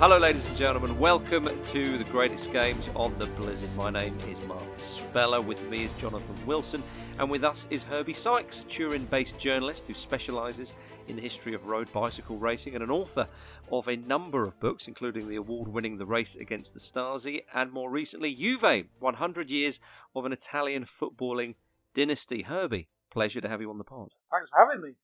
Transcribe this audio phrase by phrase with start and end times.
[0.00, 0.98] Hello, ladies and gentlemen.
[0.98, 3.68] Welcome to the greatest games on the Blizzard.
[3.76, 5.42] My name is Marcus Speller.
[5.42, 6.82] With me is Jonathan Wilson,
[7.18, 10.72] and with us is Herbie Sykes, a Turin-based journalist who specialises
[11.08, 13.28] in the history of road bicycle racing and an author
[13.70, 17.90] of a number of books, including the award-winning The Race Against the Stasi, and more
[17.90, 19.80] recently Juve: 100 Years
[20.16, 21.56] of an Italian Footballing
[21.92, 22.40] Dynasty.
[22.40, 24.14] Herbie, pleasure to have you on the pod.
[24.32, 24.94] Thanks for having me.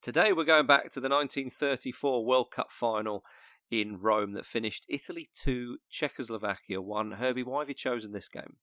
[0.00, 3.24] Today we're going back to the 1934 World Cup final
[3.70, 7.12] in Rome that finished Italy 2, Czechoslovakia 1.
[7.12, 8.56] Herbie, why have you chosen this game?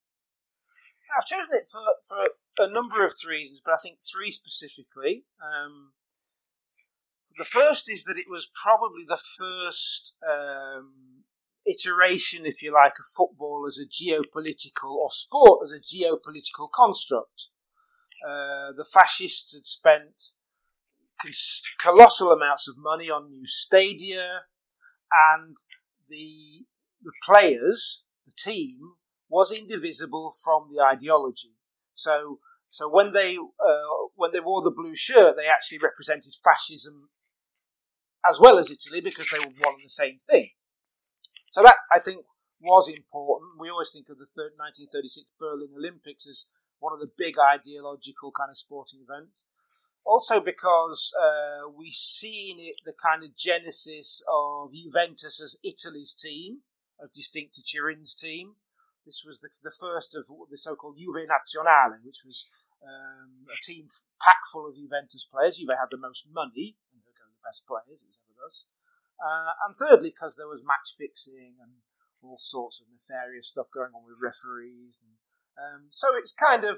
[1.17, 5.25] I've chosen it for, for a number of reasons, but I think three specifically.
[5.41, 5.91] Um,
[7.37, 11.23] the first is that it was probably the first um,
[11.65, 17.49] iteration, if you like, of football as a geopolitical or sport as a geopolitical construct.
[18.27, 20.33] Uh, the fascists had spent
[21.79, 24.41] colossal amounts of money on new stadia,
[25.33, 25.57] and
[26.09, 26.65] the
[27.03, 28.95] the players, the team,
[29.29, 31.55] was indivisible from the ideology.
[31.93, 37.09] So, so when they uh, when they wore the blue shirt, they actually represented fascism
[38.29, 40.51] as well as Italy because they were one and the same thing.
[41.51, 42.23] So that I think
[42.61, 43.59] was important.
[43.59, 46.45] We always think of the 1936 Berlin Olympics as
[46.79, 49.47] one of the big ideological kind of sporting events
[50.05, 56.59] also because uh, we've seen it, the kind of genesis of Juventus as Italy's team,
[57.01, 58.55] as distinct to Turin's team.
[59.05, 63.87] This was the, the first of the so-called Juve Nazionale, which was um, a team
[64.21, 65.57] packed full of Juventus players.
[65.57, 68.67] Juve had the most money, and they're the best players, as ever does.
[69.17, 71.81] Uh, and thirdly, because there was match fixing and
[72.21, 75.01] all sorts of nefarious stuff going on with referees.
[75.01, 75.17] And,
[75.57, 76.77] um, so it's kind of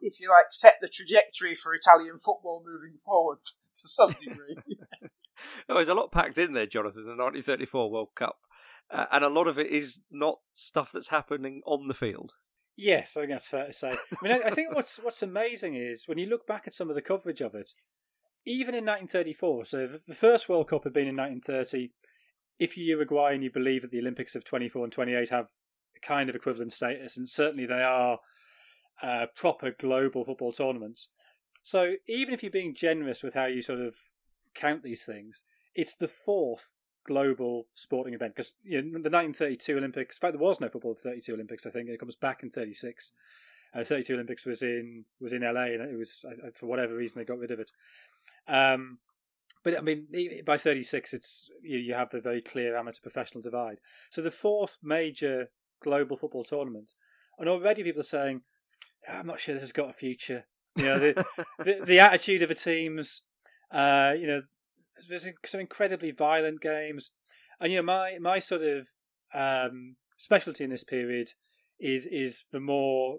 [0.00, 4.56] if you like, set the trajectory for Italian football moving forward to some degree.
[5.68, 8.38] oh, there's a lot packed in there, Jonathan, the 1934 World Cup.
[8.90, 12.32] Uh, and a lot of it is not stuff that's happening on the field.
[12.76, 13.90] Yes, I think that's fair to say.
[13.90, 16.88] I mean, I, I think what's what's amazing is when you look back at some
[16.88, 17.72] of the coverage of it,
[18.46, 19.64] even in 1934.
[19.66, 21.92] So the first World Cup had been in 1930.
[22.58, 25.48] If you're Uruguayan, you believe that the Olympics of 24 and 28 have
[25.96, 28.18] a kind of equivalent status, and certainly they are
[29.02, 31.08] uh, proper global football tournaments.
[31.62, 33.94] So even if you're being generous with how you sort of
[34.54, 35.44] count these things,
[35.74, 36.74] it's the fourth
[37.06, 40.16] global sporting event because you know, the 1932 Olympics.
[40.16, 41.66] In fact, there was no football for 32 Olympics.
[41.66, 43.12] I think it comes back in 36.
[43.74, 46.24] Uh, 32 Olympics was in was in LA, and it was
[46.54, 47.70] for whatever reason they got rid of it.
[48.48, 48.98] Um,
[49.62, 50.06] but I mean,
[50.44, 53.78] by 36, it's you, you have a very clear amateur professional divide.
[54.10, 55.50] So the fourth major
[55.82, 56.94] global football tournament,
[57.38, 58.42] and already people are saying,
[59.08, 60.46] I'm not sure this has got a future.
[60.76, 61.24] You know, the
[61.58, 63.22] the, the, attitude of the teams.
[63.70, 64.42] Uh, you know,
[65.08, 67.10] there's some incredibly violent games,
[67.60, 68.88] and you know, my my sort of
[69.34, 71.30] um, specialty in this period
[71.78, 73.18] is is the more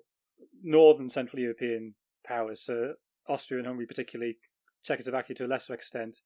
[0.64, 2.94] northern Central European powers, so
[3.28, 4.38] Austria and Hungary, particularly
[4.84, 6.22] Czechoslovakia to a lesser extent.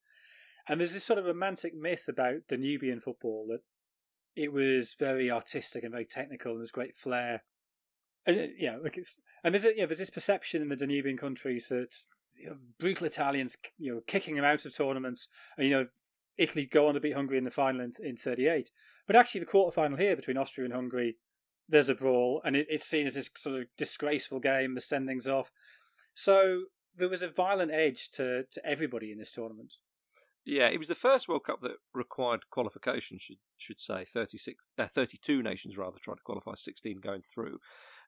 [0.68, 3.60] And there's this sort of romantic myth about Danubian football that
[4.34, 7.44] it was very artistic and very technical and there's great flair.
[8.26, 11.68] And, uh, yeah, like it's, and there's a, there's this perception in the Danubian countries
[11.68, 11.96] that
[12.36, 15.86] you know, brutal Italians, you know, kicking them out of tournaments, and you know,
[16.36, 18.70] Italy go on to beat Hungary in the final in, in 38.
[19.06, 21.16] But actually, the quarter final here between Austria and Hungary,
[21.68, 25.28] there's a brawl, and it, it's seen as this sort of disgraceful game, the sendings
[25.28, 25.50] off.
[26.14, 26.64] So
[26.96, 29.74] there was a violent edge to, to everybody in this tournament.
[30.44, 33.18] Yeah, it was the first World Cup that required qualification.
[33.18, 37.22] Should should say thirty six, uh, thirty two nations rather tried to qualify, sixteen going
[37.22, 37.58] through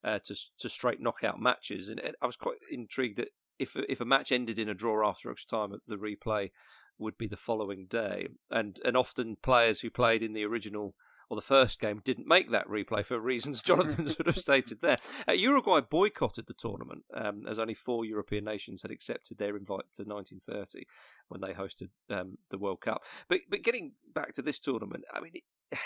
[0.05, 1.89] uh, to to straight knockout matches.
[1.89, 3.29] And I was quite intrigued that
[3.59, 6.51] if if a match ended in a draw after extra time, the replay
[6.99, 8.29] would be the following day.
[8.51, 10.95] And and often players who played in the original
[11.31, 14.99] or the first game didn't make that replay for reasons Jonathan sort of stated there.
[15.29, 19.93] Uh, Uruguay boycotted the tournament um, as only four European nations had accepted their invite
[19.93, 20.87] to 1930
[21.29, 23.03] when they hosted um, the World Cup.
[23.29, 25.33] But but getting back to this tournament, I mean.
[25.35, 25.79] It,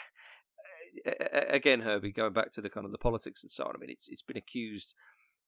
[1.49, 3.75] again, Herbie, going back to the kind of the politics and so on.
[3.75, 4.95] I mean, it's it's been accused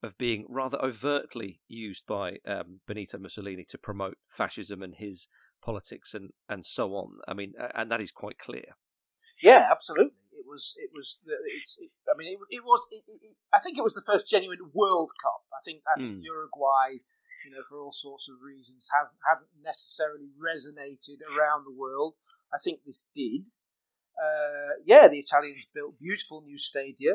[0.02, 5.28] of being rather overtly used by um, Benito Mussolini to promote fascism and his
[5.62, 7.18] politics and and so on.
[7.26, 8.76] I mean, and that is quite clear.
[9.42, 10.12] Yeah, absolutely.
[10.32, 10.74] It was.
[10.78, 11.20] It was.
[11.46, 11.78] It's.
[11.80, 12.86] it's I mean, it, it was.
[12.90, 15.42] It, it, I think it was the first genuine World Cup.
[15.52, 15.82] I think.
[15.88, 16.22] I think mm.
[16.22, 17.00] Uruguay,
[17.44, 22.16] you know, for all sorts of reasons, hasn't hadn't necessarily resonated around the world.
[22.52, 23.48] I think this did.
[24.18, 27.14] Uh, yeah, the Italians built beautiful new stadia.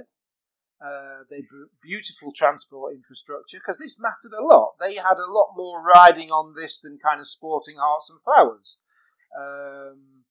[0.84, 4.75] Uh, they built beautiful transport infrastructure because this mattered a lot.
[4.80, 8.80] They had a lot more riding on this than kind of sporting hearts and flowers.
[9.38, 10.24] Um,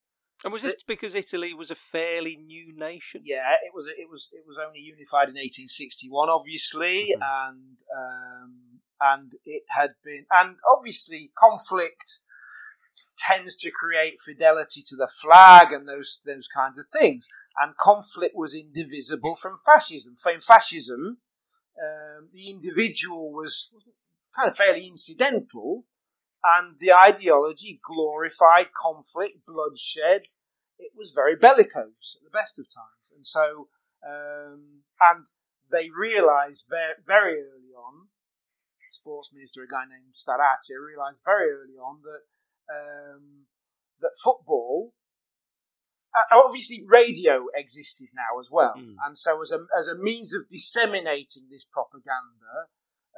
[0.45, 3.21] And was this it, because Italy was a fairly new nation?
[3.25, 3.89] Yeah, it was.
[3.89, 4.31] It was.
[4.33, 7.23] It was only unified in 1861, obviously, mm-hmm.
[7.23, 12.21] and um, and it had been, and obviously conflict
[13.19, 17.29] tends to create fidelity to the flag and those those kinds of things.
[17.61, 20.15] And conflict was indivisible from fascism.
[20.27, 21.19] In fascism,
[21.81, 23.73] um, the individual was
[24.35, 25.85] kind of fairly incidental,
[26.45, 30.23] and the ideology glorified conflict, bloodshed.
[30.79, 33.69] It was very bellicose at the best of times, and so
[34.07, 35.27] um, and
[35.71, 38.09] they realised very, very early on.
[38.91, 42.25] Sports minister, a guy named Starace, realised very early on that
[42.73, 43.47] um,
[44.01, 44.93] that football.
[46.17, 48.95] Uh, obviously, radio existed now as well, mm.
[49.05, 52.67] and so as a as a means of disseminating this propaganda,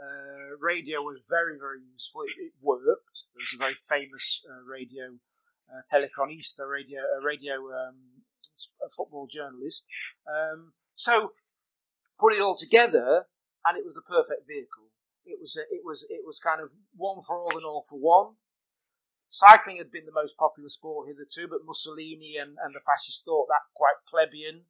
[0.00, 2.22] uh, radio was very, very useful.
[2.22, 3.28] It, it worked.
[3.34, 5.20] There was a very famous uh, radio
[5.68, 8.24] uh, telecronista, radio, radio um,
[8.96, 9.86] football journalist.
[10.26, 11.32] Um, so
[12.18, 13.26] put it all together,
[13.64, 14.88] and it was the perfect vehicle.
[15.24, 18.39] It was it was it was kind of one for all and all for one.
[19.30, 23.46] Cycling had been the most popular sport hitherto, but Mussolini and, and the fascists thought
[23.46, 24.66] that quite plebeian.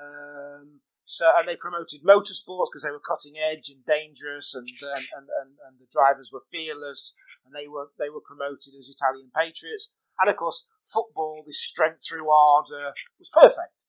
[0.00, 5.04] Um, so, and they promoted motorsports because they were cutting edge and dangerous, and, and,
[5.12, 7.12] and, and, and the drivers were fearless,
[7.44, 9.94] and they were they were promoted as Italian patriots.
[10.18, 13.84] And of course, football, this strength through ardour, was perfect.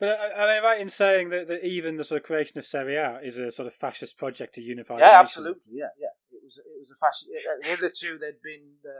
[0.00, 2.96] But am I right in saying that, that even the sort of creation of Serie
[2.96, 4.98] A is a sort of fascist project to unify?
[4.98, 5.70] Yeah, absolutely.
[5.70, 6.13] Yeah, yeah.
[6.44, 7.32] It was it was a fascist.
[7.32, 8.92] Uh, hitherto, there'd been the,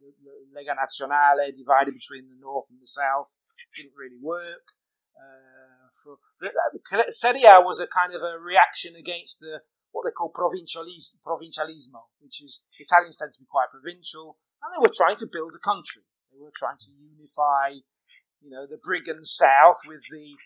[0.00, 3.36] the, the Lega Nazionale divided between the north and the south.
[3.76, 4.80] Didn't really work.
[5.12, 6.16] Uh, for
[7.12, 9.60] Serie A was a kind of a reaction against the
[9.92, 14.80] what they call provincialis, provincialismo, which is Italians tend to be quite provincial, and they
[14.80, 16.08] were trying to build a country.
[16.32, 17.84] They were trying to unify,
[18.40, 20.36] you know, the brigand south with the,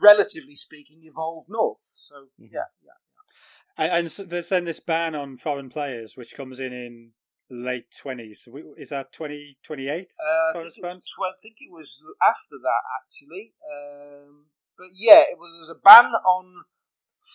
[0.00, 1.82] relatively speaking, evolved north.
[1.82, 2.54] So mm-hmm.
[2.54, 3.00] yeah, yeah.
[3.78, 7.12] And, and so there's then this ban on foreign players, which comes in in
[7.48, 8.46] late twenties.
[8.76, 10.12] Is that twenty twenty eight?
[10.20, 13.54] Uh, I think it was after that actually.
[13.64, 14.46] Um,
[14.76, 16.64] but yeah, it was, was a ban on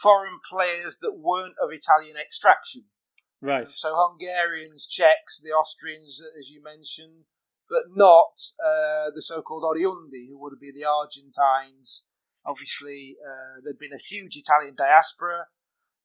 [0.02, 2.84] foreign players that weren't of Italian extraction.
[3.42, 3.68] Right.
[3.68, 7.26] So Hungarians, Czechs, the Austrians, as you mentioned,
[7.70, 12.08] but not uh, the so-called Oriundi, who would be the Argentines.
[12.46, 15.48] Obviously, uh, there'd been a huge Italian diaspora.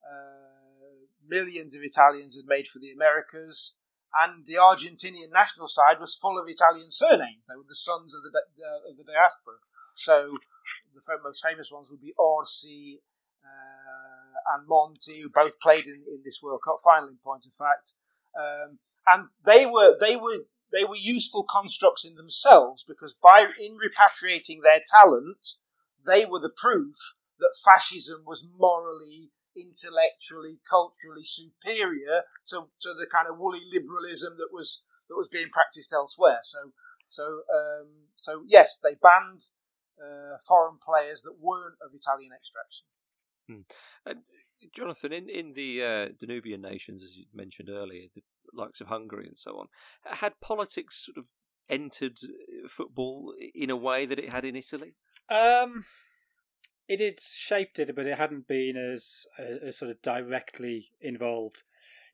[0.09, 3.77] Uh, millions of Italians had made for the Americas,
[4.25, 7.45] and the Argentinian national side was full of Italian surnames.
[7.49, 8.33] They were the sons of the
[8.89, 9.57] of the diaspora.
[9.95, 10.39] So
[10.95, 13.01] the most famous ones would be Orsi
[13.45, 17.09] uh, and Monti, who both played in, in this World Cup final.
[17.09, 17.95] In point of fact,
[18.39, 23.77] um, and they were they were they were useful constructs in themselves because by in
[23.77, 25.55] repatriating their talent,
[26.07, 26.97] they were the proof
[27.39, 34.49] that fascism was morally, intellectually, culturally superior to, to the kind of woolly liberalism that
[34.53, 36.39] was that was being practiced elsewhere.
[36.43, 36.73] So
[37.07, 39.49] so um, so yes, they banned
[40.01, 42.87] uh, foreign players that weren't of Italian extraction.
[43.49, 43.61] Hmm.
[44.05, 44.21] And
[44.75, 49.27] Jonathan, in in the uh, Danubian nations, as you mentioned earlier, the likes of Hungary
[49.27, 49.67] and so on,
[50.05, 51.33] had politics sort of
[51.69, 54.95] entered uh, football in a way that it had in Italy?
[55.31, 55.85] Um,
[56.89, 61.63] it had shaped it, but it hadn't been as, as sort of directly involved.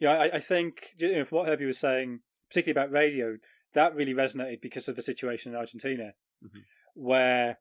[0.01, 3.37] You know, I, I think you know, from what Herbie was saying, particularly about radio,
[3.73, 6.15] that really resonated because of the situation in Argentina,
[6.45, 6.61] mm-hmm.
[6.95, 7.59] where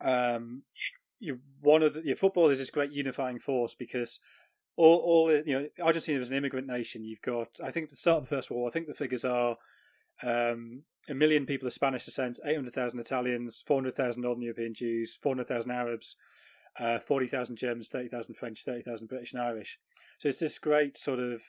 [0.00, 0.62] um,
[1.18, 4.18] you one of the, your football is this great unifying force because
[4.76, 7.04] all all you know Argentina was an immigrant nation.
[7.04, 9.24] You've got I think at the start of the First War, I think the figures
[9.24, 9.56] are
[10.22, 14.42] um, a million people of Spanish descent, eight hundred thousand Italians, four hundred thousand Northern
[14.42, 16.16] European Jews, four hundred thousand Arabs.
[16.80, 19.78] Uh, 40,000 Germans, 30,000 French, 30,000 British and Irish.
[20.16, 21.42] So it's this great sort of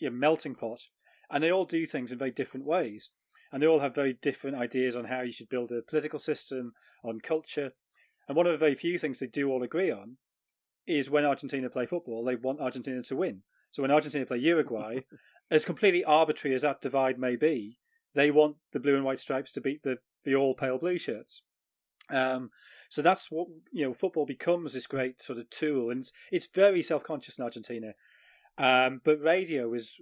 [0.00, 0.88] you know, melting pot.
[1.30, 3.12] And they all do things in very different ways.
[3.52, 6.72] And they all have very different ideas on how you should build a political system,
[7.04, 7.70] on culture,
[8.28, 10.18] and one of the very few things they do all agree on
[10.86, 13.42] is when Argentina play football, they want Argentina to win.
[13.70, 15.00] So when Argentina play Uruguay,
[15.50, 17.78] as completely arbitrary as that divide may be,
[18.14, 21.42] they want the blue and white stripes to beat the, the all pale blue shirts.
[22.10, 22.50] Um,
[22.88, 23.92] so that's what you know.
[23.92, 27.92] Football becomes this great sort of tool, and it's, it's very self conscious in Argentina.
[28.56, 30.00] Um, but radio was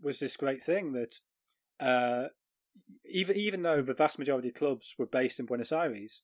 [0.00, 1.16] was this great thing that
[1.80, 2.28] uh,
[3.04, 6.22] even even though the vast majority of clubs were based in Buenos Aires,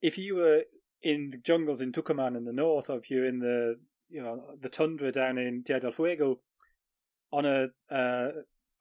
[0.00, 0.62] if you were
[1.02, 4.56] in the jungles in Tucumán in the north, or if you're in the you know
[4.60, 6.40] the tundra down in Tierra del Fuego
[7.32, 8.30] on a uh,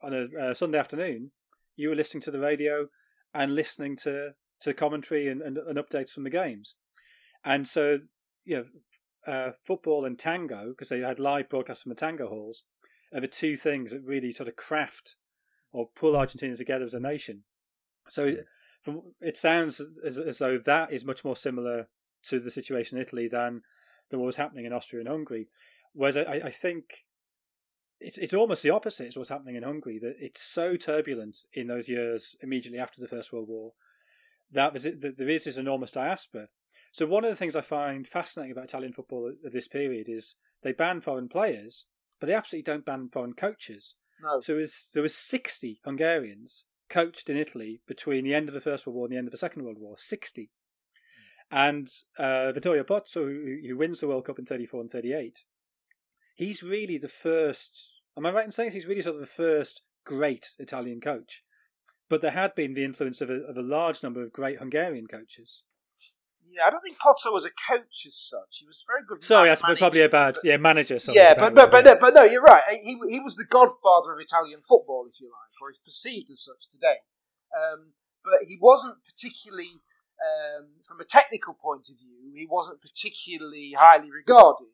[0.01, 1.31] on a uh, Sunday afternoon,
[1.75, 2.87] you were listening to the radio,
[3.33, 6.77] and listening to to commentary and, and, and updates from the games.
[7.43, 7.99] And so,
[8.45, 8.65] you know,
[9.27, 12.63] uh, football and tango, because they had live broadcasts from the tango halls,
[13.13, 15.17] are the two things that really sort of craft
[15.73, 17.43] or pull Argentina together as a nation.
[18.07, 18.35] So
[18.81, 21.89] from, it sounds as, as though that is much more similar
[22.29, 23.61] to the situation in Italy than,
[24.09, 25.47] than what was happening in Austria and Hungary.
[25.93, 27.03] Whereas I, I think
[28.03, 29.99] it's it's almost the opposite is what's happening in Hungary.
[29.99, 33.73] That it's so turbulent in those years immediately after the First World War
[34.53, 34.73] that,
[35.17, 36.47] there is this enormous diaspora.
[36.91, 40.35] So one of the things I find fascinating about Italian football at this period is
[40.61, 41.85] they ban foreign players,
[42.19, 43.95] but they absolutely don't ban foreign coaches.
[44.21, 44.39] No.
[44.39, 48.85] So was, there was 60 Hungarians coached in Italy between the end of the First
[48.85, 49.95] World War and the end of the Second World War.
[49.97, 50.51] 60.
[51.51, 55.43] And uh, Vittorio Pozzo, who, who wins the World Cup in 34 and 38,
[56.33, 57.93] he's really the first.
[58.17, 61.43] Am I right in saying he's really sort of the first great Italian coach?
[62.09, 65.07] But there had been the influence of a, of a large number of great Hungarian
[65.07, 65.63] coaches.
[66.53, 68.59] Yeah, I don't think Pozzo was a coach as such.
[68.59, 69.23] He was very good.
[69.23, 70.99] Sorry, that's probably a bad yeah manager.
[71.09, 72.61] Yeah, but but but no, but no, you're right.
[72.69, 76.43] He he was the godfather of Italian football, if you like, or is perceived as
[76.43, 77.01] such today.
[77.57, 79.81] Um, but he wasn't particularly,
[80.21, 84.69] um, from a technical point of view, he wasn't particularly highly regarded.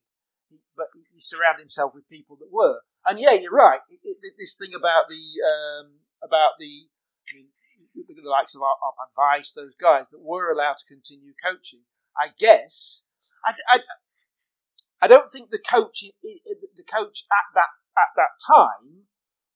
[1.20, 2.80] Surrounded himself with people that were.
[3.08, 3.80] And yeah, you're right.
[3.90, 6.90] It, it, this thing about the um, about the
[7.32, 7.48] I mean,
[7.96, 11.82] the likes of Árpád Weisz, those guys that were allowed to continue coaching.
[12.18, 13.08] I guess
[13.46, 13.80] I, I,
[15.02, 19.08] I don't think the coach the coach at that at that time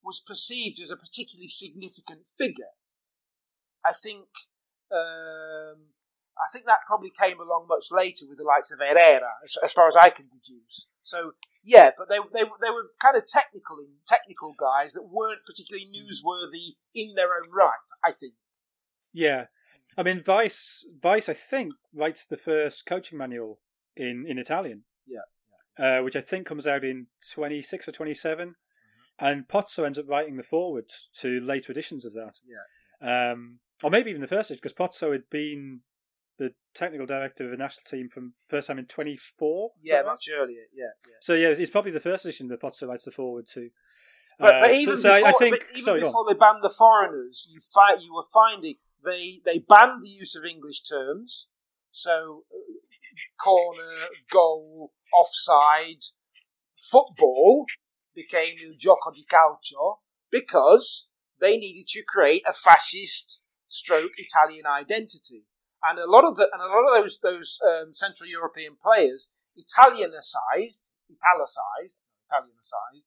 [0.04, 2.76] was perceived as a particularly significant figure.
[3.86, 4.28] I think
[4.92, 5.94] um,
[6.38, 9.74] I think that probably came along much later with the likes of Herrera, as, as
[9.74, 10.92] far as I can deduce.
[11.02, 15.88] So yeah, but they, they, they were kind of technical technical guys that weren't particularly
[15.88, 17.72] newsworthy in their own right.
[18.06, 18.34] I think.
[19.14, 19.46] Yeah,
[19.98, 23.60] I mean Weisz Weisz I think writes the first coaching manual
[23.96, 24.84] in in Italian.
[25.08, 25.20] Yeah,
[25.78, 26.00] yeah.
[26.00, 29.26] Uh, which I think comes out in twenty six or twenty seven, mm mm-hmm.
[29.26, 32.40] and Pozzo ends up writing the forward to later editions of that.
[32.46, 33.32] Yeah.
[33.32, 35.82] Um, or maybe even the first edition because Pozzo had been
[36.38, 39.72] the technical director of the national team from first time in 24.
[39.82, 40.40] Yeah, much right?
[40.40, 40.64] earlier.
[40.74, 41.16] Yeah, yeah.
[41.20, 43.70] So yeah, it's probably the first edition that Pozzo writes the foreword to.
[44.40, 47.48] But, uh, but even so, before, I think, even sorry, before they banned the foreigners,
[47.52, 48.04] you fight.
[48.04, 51.50] You were finding they they banned the use of English terms.
[51.92, 56.04] So uh, corner, goal, offside,
[56.76, 57.66] football
[58.16, 65.46] became il gioco di calcio because they needed to create a fascist stroke Italian identity
[65.84, 69.34] and a lot of the and a lot of those those um, Central European players,
[69.58, 73.06] Italianicized, italicized, Italianicized,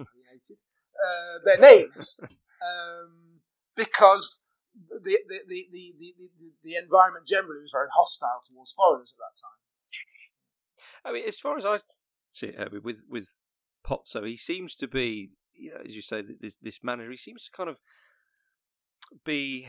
[0.00, 2.16] uh, their names
[2.62, 3.40] um,
[3.76, 4.42] because
[4.74, 9.40] the the, the, the, the, the environment generally was very hostile towards foreigners at that
[9.40, 9.58] time.
[11.04, 11.78] I mean, as far as I
[12.32, 13.28] see it, with with
[13.86, 17.10] Pozzo, he seems to be, you know, as you say, this this manager.
[17.10, 17.80] He seems to kind of
[19.24, 19.68] be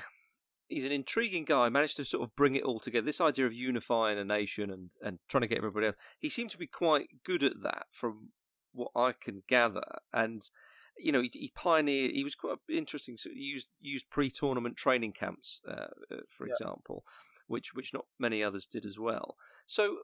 [0.69, 1.67] he's an intriguing guy.
[1.67, 3.05] Managed to sort of bring it all together.
[3.05, 5.95] This idea of unifying a nation and and trying to get everybody else.
[6.17, 8.29] He seemed to be quite good at that, from
[8.71, 9.83] what I can gather.
[10.13, 10.49] And
[10.97, 12.11] you know, he, he pioneered.
[12.11, 13.17] He was quite interesting.
[13.17, 16.53] So he used used pre-tournament training camps, uh, uh for yeah.
[16.53, 17.03] example.
[17.47, 19.35] Which, which not many others did as well.
[19.65, 20.01] So,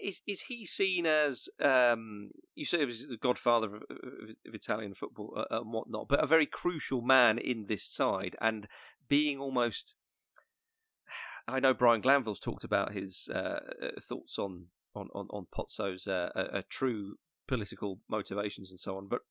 [0.00, 4.54] is is he seen as um, you say he was the godfather of, of, of
[4.54, 8.68] Italian football uh, and whatnot, but a very crucial man in this side, and
[9.08, 9.94] being almost.
[11.48, 16.06] I know Brian Glanville's talked about his uh, uh, thoughts on on on, on Pozzo's
[16.06, 19.22] uh, uh, true political motivations and so on, but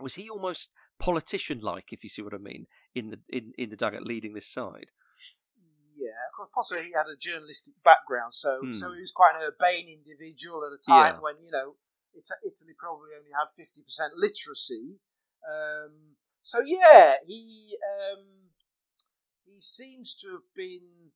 [0.00, 3.76] was he almost politician-like, if you see what I mean, in the in, in the
[3.76, 4.90] dugout leading this side?
[5.96, 6.50] Yeah, of course.
[6.54, 8.72] Possibly he had a journalistic background, so hmm.
[8.72, 11.20] so he was quite an urbane individual at a time yeah.
[11.20, 11.76] when you know
[12.14, 15.00] Italy probably only had fifty percent literacy.
[15.46, 18.41] Um, so yeah, he um, he
[19.62, 21.12] seems to have been.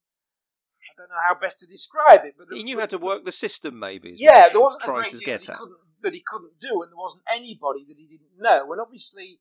[0.86, 3.24] I don't know how best to describe it, but the, he knew how to work
[3.24, 3.78] the system.
[3.78, 6.92] Maybe yeah, there wasn't a great deal that he, couldn't, that he couldn't do, and
[6.92, 8.70] there wasn't anybody that he didn't know.
[8.70, 9.40] And obviously,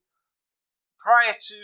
[0.97, 1.59] prior to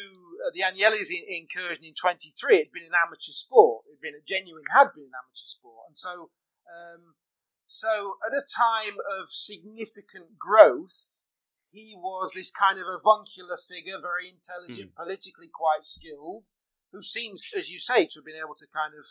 [0.45, 3.85] uh, the Agnelli's in, incursion in 23, it had been an amateur sport.
[3.87, 5.89] It had been a genuine, had been an amateur sport.
[5.89, 6.29] And so,
[6.69, 7.17] um,
[7.63, 11.23] so at a time of significant growth,
[11.71, 14.95] he was this kind of avuncular figure, very intelligent, mm.
[14.95, 16.51] politically quite skilled,
[16.91, 19.05] who seems, as you say, to have been able to kind of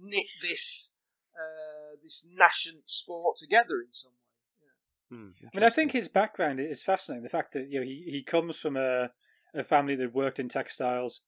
[0.00, 0.92] knit this
[1.34, 4.66] uh, this nascent sport together in some way.
[5.10, 5.16] Yeah.
[5.16, 7.22] Hmm, I mean, I think his background is fascinating.
[7.22, 9.10] The fact that you know he, he comes from a,
[9.54, 11.20] a family that worked in textiles.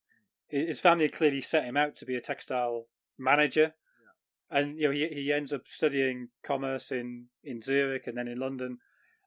[0.49, 2.87] his family clearly set him out to be a textile
[3.18, 3.75] manager,
[4.52, 4.58] yeah.
[4.58, 8.38] and you know he he ends up studying commerce in in Zurich and then in
[8.38, 8.78] London,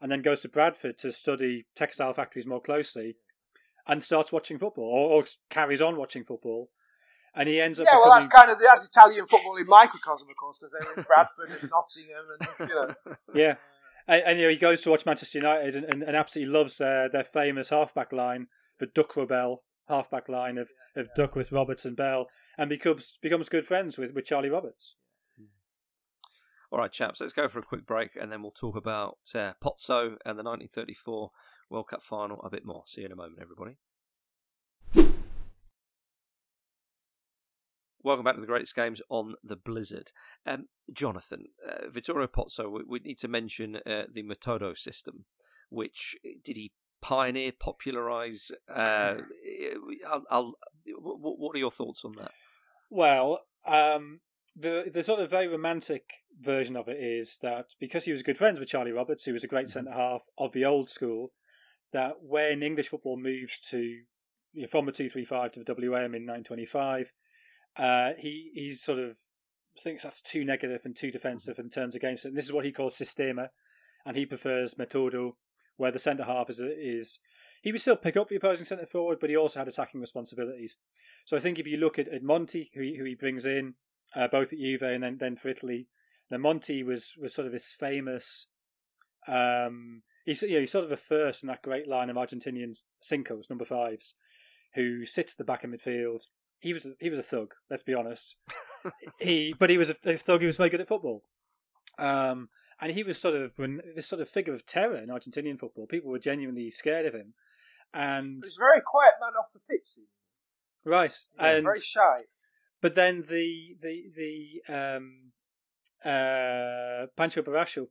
[0.02, 3.16] and then goes to Bradford to study textile factories more closely,
[3.88, 6.70] and starts watching football or, or carries on watching football.
[7.36, 7.86] And he ends up.
[7.86, 8.10] Yeah, becoming...
[8.10, 11.50] well, that's kind of that's Italian football in microcosm, of course, because they're in Bradford
[11.50, 12.26] and Nottingham,
[12.60, 13.16] and you know.
[13.34, 13.56] Yeah,
[14.08, 16.78] and, and, you know he goes to watch Manchester United and, and, and, absolutely loves
[16.78, 18.48] their their famous halfback line,
[18.80, 21.14] the Duck Rebel halfback line of, of yeah.
[21.16, 24.98] Duckworth, Roberts, and Bell, and becomes becomes good friends with, with Charlie Roberts.
[26.72, 29.54] All right, chaps, let's go for a quick break and then we'll talk about uh,
[29.64, 31.30] Pozzo and the 1934
[31.74, 32.84] World Cup final a bit more.
[32.86, 33.78] See you in a moment, everybody.
[38.04, 40.12] Welcome back to the greatest games on the Blizzard.
[40.46, 45.26] Um, Jonathan, uh, Vittorio Pozzo, we, we, need to mention uh, the Metodo system,
[45.70, 48.52] which did he pioneer, popularise?
[48.70, 49.16] Uh,
[50.08, 50.54] I'll, I'll,
[50.86, 52.32] what are your thoughts on that?
[52.92, 54.20] Well, um,
[54.56, 56.04] the the sort of very romantic
[56.40, 59.44] version of it is that because he was good friends with Charlie Roberts, who was
[59.44, 59.86] a great mm-hmm.
[59.86, 61.32] centre half of the old school,
[61.94, 65.66] that when English football moves to you know, from the two three five to the
[65.66, 67.12] WM in nine twenty five
[67.78, 69.18] uh, he he sort of
[69.80, 72.30] thinks that's too negative and too defensive and turns against it.
[72.30, 73.50] And this is what he calls sistema,
[74.06, 75.34] and he prefers metodo,
[75.78, 77.20] where the centre half is is
[77.62, 80.80] he would still pick up the opposing centre forward, but he also had attacking responsibilities.
[81.26, 83.76] So I think if you look at, at Monti, who he, who he brings in,
[84.14, 85.88] uh, both at Juve and then, then for Italy,
[86.30, 88.48] then Monti was was sort of this famous.
[89.28, 92.78] Um, he's you know, he's sort of the first in that great line of Argentinian
[93.02, 94.16] cincos, number fives,
[94.76, 96.26] who sits at the back of midfield
[96.64, 97.54] he was he was a thug.
[97.70, 98.38] Let's be honest.
[99.20, 100.40] he, but he was a, a, thug.
[100.40, 101.24] He was very good at football.
[102.00, 102.50] Um,
[102.80, 105.88] and he was sort of when this sort of figure of terror in Argentinian football.
[105.88, 107.34] People were genuinely scared of him.
[107.94, 110.00] And he's a very quiet man off the pitch.
[110.86, 112.18] Right, yeah, and very shy.
[112.82, 115.32] But then the the the um,
[116.04, 117.88] uh, Pancho Varallo,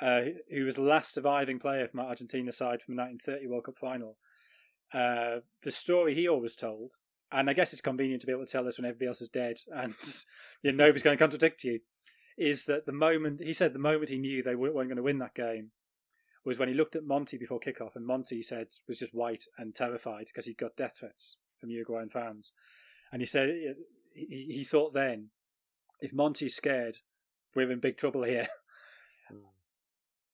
[0.00, 3.78] uh, who was the last surviving player from Argentina side from the 1930 World Cup
[3.78, 4.16] final.
[4.92, 6.94] Uh, the story he always told
[7.34, 9.28] and I guess it's convenient to be able to tell this when everybody else is
[9.28, 9.94] dead and
[10.62, 11.80] you know, nobody's going to contradict you,
[12.38, 15.18] is that the moment, he said the moment he knew they weren't going to win
[15.18, 15.70] that game
[16.44, 19.74] was when he looked at Monti before kickoff, and Monti said was just white and
[19.74, 22.52] terrified because he'd got death threats from Uruguayan fans.
[23.10, 23.48] And he said
[24.14, 25.30] he, he thought then,
[26.00, 26.98] if Monti's scared,
[27.54, 28.46] we're in big trouble here.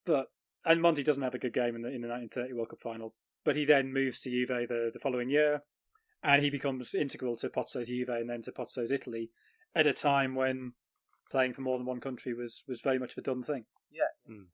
[0.04, 0.28] But
[0.64, 3.14] and Monti doesn't have a good game in the in the 1930 World Cup final.
[3.44, 5.62] But he then moves to Juve the, the following year,
[6.22, 9.30] and he becomes integral to Pozzo's Juve and then to Pozzo's Italy
[9.74, 10.74] at a time when
[11.30, 13.64] playing for more than one country was was very much a done thing.
[13.90, 14.30] Yeah.
[14.30, 14.46] Mm.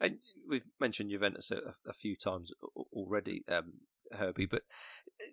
[0.00, 2.52] And we've mentioned Juventus a, a few times
[2.92, 3.72] already, um,
[4.12, 4.62] Herbie, but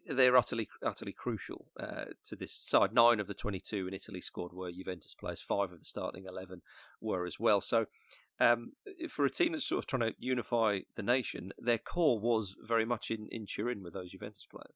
[0.08, 2.94] they're utterly utterly crucial uh, to this side.
[2.94, 5.41] Nine of the twenty-two in Italy scored were Juventus players.
[5.41, 6.62] Five of the starting eleven
[7.00, 7.62] were as well.
[7.62, 7.88] So.
[8.41, 8.73] Um,
[9.08, 12.86] for a team that's sort of trying to unify the nation, their core was very
[12.86, 14.73] much in, in Turin with those Juventus players.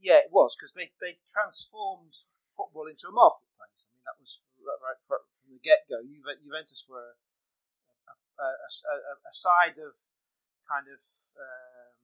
[0.00, 3.90] Yeah, it was because they, they transformed football into a marketplace.
[3.90, 5.18] I mean, that was right from
[5.50, 5.98] the get go.
[6.06, 7.18] Juventus were
[8.06, 9.98] a, a, a, a, side of
[10.62, 11.02] kind of
[11.34, 11.98] um,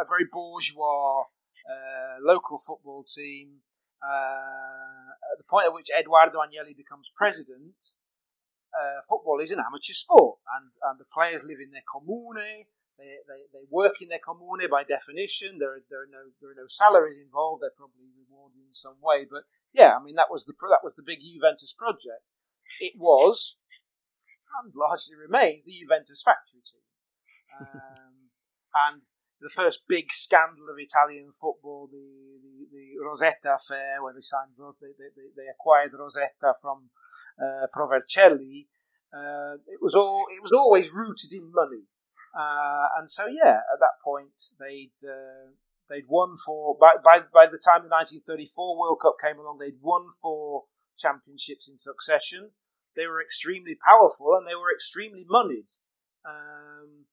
[0.00, 1.28] a very bourgeois
[1.68, 3.60] uh, local football team.
[4.00, 8.00] Uh, at the point at which Edoardo Agnelli becomes president,
[8.72, 12.66] uh, football is an amateur sport, and, and the players live in their comune.
[12.98, 15.58] They, they, they work in their comune by definition.
[15.58, 17.62] There are, there are no there are no salaries involved.
[17.62, 19.26] They're probably rewarded in some way.
[19.28, 22.30] But yeah, I mean that was the that was the big Juventus project.
[22.80, 23.58] It was
[24.60, 26.86] and largely remains the Juventus factory team.
[27.52, 28.32] Um,
[28.72, 29.02] and
[29.42, 32.40] the first big scandal of Italian football, the,
[33.04, 36.90] Rosetta affair, where they signed they, they, they acquired Rosetta from
[37.40, 38.68] uh, Pro Vercelli.
[39.12, 41.84] Uh, it was all it was always rooted in money.
[42.34, 45.52] Uh, and so, yeah, at that point, they'd uh,
[45.90, 49.82] they'd won for by, by by the time the 1934 World Cup came along, they'd
[49.82, 50.64] won four
[50.96, 52.50] championships in succession.
[52.96, 55.68] They were extremely powerful and they were extremely moneyed.
[56.24, 57.06] Um,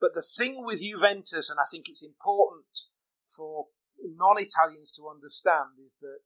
[0.00, 2.90] but the thing with Juventus, and I think it's important
[3.26, 3.66] for
[4.14, 6.20] non-Italians to understand, is that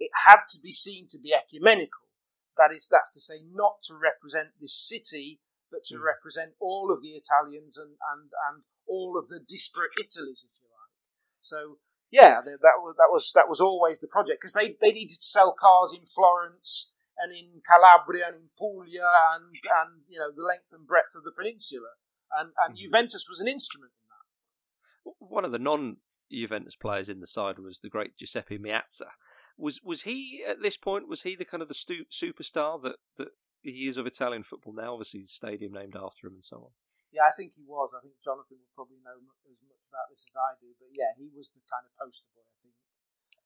[0.00, 2.08] it had to be seen to be ecumenical.
[2.56, 5.40] That is, that's to say, not to represent this city
[5.74, 6.06] but to mm.
[6.06, 10.70] represent all of the Italians and, and, and all of the disparate Italies, if you
[10.70, 10.94] like.
[11.40, 11.78] So
[12.14, 15.26] yeah, that was that was that was always the project because they they needed to
[15.26, 20.46] sell cars in Florence and in Calabria and in Puglia and and you know the
[20.46, 21.98] length and breadth of the peninsula,
[22.38, 22.84] and and mm-hmm.
[22.86, 25.14] Juventus was an instrument in that.
[25.18, 25.96] One of the non
[26.30, 29.12] Juventus players in the side was the great Giuseppe Meazza.
[29.56, 31.08] Was was he at this point?
[31.08, 33.28] Was he the kind of the stu- superstar that that
[33.62, 34.92] he is of Italian football now?
[34.92, 36.72] Obviously, the stadium named after him and so on.
[37.12, 37.94] Yeah, I think he was.
[37.94, 39.14] I think Jonathan would probably know
[39.46, 40.74] as much about this as I do.
[40.74, 42.42] But yeah, he was the kind of poster boy.
[42.42, 42.74] I think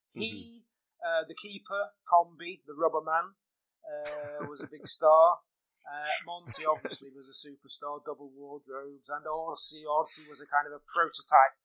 [0.09, 1.05] he, mm-hmm.
[1.05, 3.37] uh, the keeper, Combi, the rubber man,
[3.85, 5.45] uh, was a big star.
[5.85, 9.85] Uh, Monti obviously was a superstar, double wardrobes, and Orsi.
[9.85, 11.57] Orsi was a kind of a prototype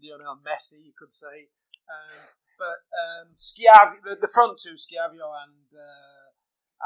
[0.00, 1.50] Lionel Messi, you could say.
[1.90, 2.22] Um,
[2.58, 6.22] but um, Schiavio, the, the, front two, Schiavio and uh,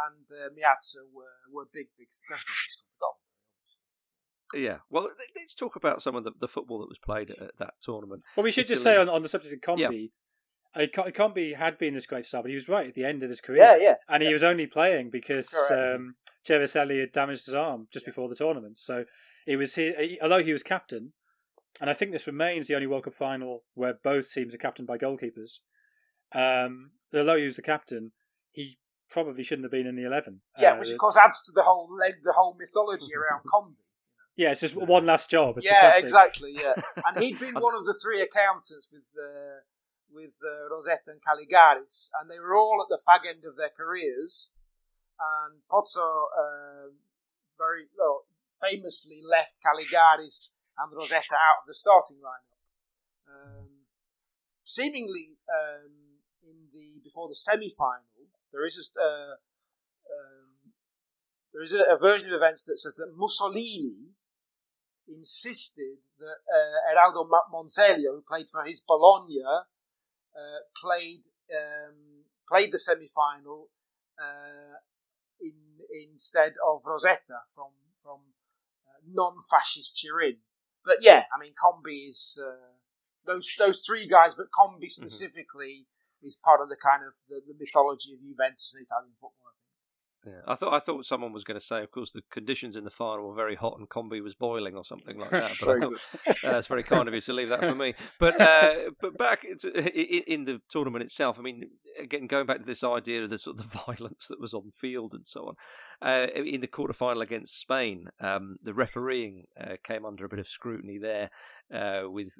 [0.06, 2.42] and uh, Meazza were, were big, big stars.
[4.54, 7.58] Yeah, well, let's talk about some of the, the football that was played at, at
[7.58, 8.22] that tournament.
[8.36, 8.74] Well, we should Italy.
[8.74, 10.10] just say on, on the subject of Combi,
[10.76, 10.86] yeah.
[10.86, 13.40] Combi had been this great star, but he was right at the end of his
[13.40, 13.62] career.
[13.62, 13.94] Yeah, yeah.
[14.08, 16.14] And he was only playing because um,
[16.46, 18.10] Ceresoli had damaged his arm just yeah.
[18.10, 18.78] before the tournament.
[18.78, 19.04] So
[19.46, 21.12] it was his, although he was captain,
[21.80, 24.88] and I think this remains the only World Cup final where both teams are captained
[24.88, 25.58] by goalkeepers.
[26.32, 28.12] Um, although he was the captain,
[28.52, 28.78] he
[29.10, 30.40] probably shouldn't have been in the eleven.
[30.58, 33.76] Yeah, uh, which of course adds to the whole the whole mythology around Combi.
[34.36, 35.56] Yeah, it's just one last job.
[35.56, 36.52] It's yeah, exactly.
[36.52, 36.74] Yeah,
[37.06, 39.64] and he'd been one of the three accountants with uh,
[40.12, 43.70] with uh, Rosetta and Caligaris, and they were all at the fag end of their
[43.74, 44.50] careers.
[45.18, 46.92] And Pozzo uh,
[47.56, 48.24] very well,
[48.60, 52.60] famously left Caligaris and Rosetta out of the starting lineup.
[53.28, 53.68] Um,
[54.62, 59.34] seemingly, um, in the before the semi-final, there is a, uh,
[60.12, 60.72] um,
[61.52, 64.14] there is a, a, version of events that says that Mussolini
[65.08, 72.78] insisted that uh, Eraldo Monzeglio, who played for his Bologna, uh, played um, played the
[72.78, 73.68] semi-final
[74.20, 74.78] uh,
[75.40, 75.54] in,
[76.10, 78.20] instead of Rosetta from from
[78.86, 80.38] uh, non-fascist Turin
[80.86, 82.78] but yeah, I mean, Combi is uh,
[83.26, 85.02] those those three guys, but Combi mm-hmm.
[85.02, 86.26] specifically mm-hmm.
[86.26, 89.46] is part of the kind of the, the mythology of Juventus and Italian football.
[90.26, 92.82] Yeah, I thought I thought someone was going to say, of course, the conditions in
[92.82, 95.52] the final were very hot and Combi was boiling or something like that.
[95.60, 97.94] But I thought, uh, it's very kind of you to leave that for me.
[98.18, 99.56] But uh, but back in,
[100.26, 103.60] in, the tournament itself, I mean, again, going back to this idea of the sort
[103.60, 105.54] of the violence that was on field and so on.
[106.02, 110.40] Uh, in the quarter final against Spain, um, the refereeing uh, came under a bit
[110.40, 111.30] of scrutiny there,
[111.72, 112.32] uh, with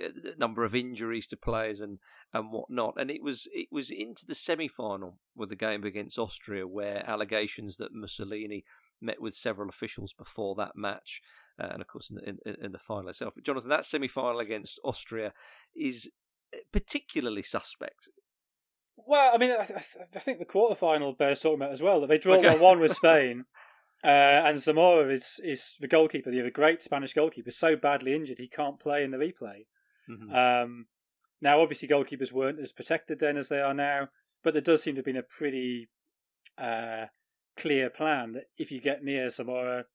[0.00, 1.98] a number of injuries to players and
[2.32, 2.94] and whatnot.
[2.96, 7.08] And it was it was into the semi final with the game against Austria where
[7.08, 8.64] allegations that Mussolini
[9.00, 11.20] met with several officials before that match,
[11.60, 13.34] uh, and of course in, in, in the final itself.
[13.34, 15.32] But Jonathan, that semi final against Austria
[15.74, 16.10] is
[16.54, 18.08] uh, particularly suspect.
[18.96, 19.82] Well, I mean, I,
[20.14, 22.00] I think the quarter final bears talking about as well.
[22.00, 22.48] That they draw okay.
[22.48, 23.44] one one with Spain.
[24.02, 28.48] Uh, and Zamora is is the goalkeeper, the great Spanish goalkeeper, so badly injured he
[28.48, 29.64] can't play in the replay.
[30.10, 30.34] Mm-hmm.
[30.34, 30.86] Um,
[31.40, 34.08] now, obviously, goalkeepers weren't as protected then as they are now,
[34.44, 35.88] but there does seem to have been a pretty
[36.58, 37.06] uh,
[37.56, 39.86] clear plan that if you get near Zamora,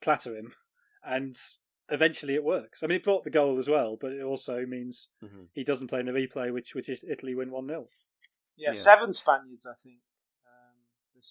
[0.00, 0.52] clatter him,
[1.04, 1.36] and
[1.90, 2.82] eventually it works.
[2.82, 5.44] I mean, it brought the goal as well, but it also means mm-hmm.
[5.52, 7.88] he doesn't play in the replay, which which Italy win one 0
[8.56, 9.98] yeah, yeah, seven Spaniards, I think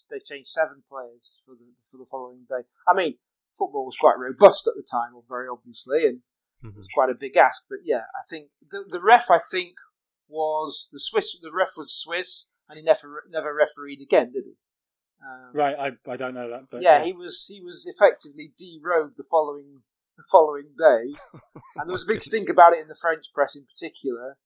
[0.09, 2.67] they changed seven players for the for the following day.
[2.87, 3.17] I mean,
[3.57, 6.17] football was quite robust at the time, very obviously, and
[6.63, 6.69] mm-hmm.
[6.69, 7.65] it was quite a big ask.
[7.69, 9.75] But yeah, I think the the ref, I think,
[10.27, 11.39] was the Swiss.
[11.39, 14.55] The ref was Swiss, and he never never refereed again, did he?
[15.23, 18.51] Um, right, I, I don't know that, but yeah, yeah, he was he was effectively
[18.61, 19.81] derobed the following
[20.17, 21.15] the following day,
[21.75, 24.37] and there was a big stink about it in the French press in particular.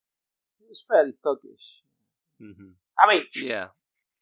[0.62, 1.82] It was fairly thuggish.
[2.41, 2.71] Mm-hmm.
[2.99, 3.67] I mean, yeah,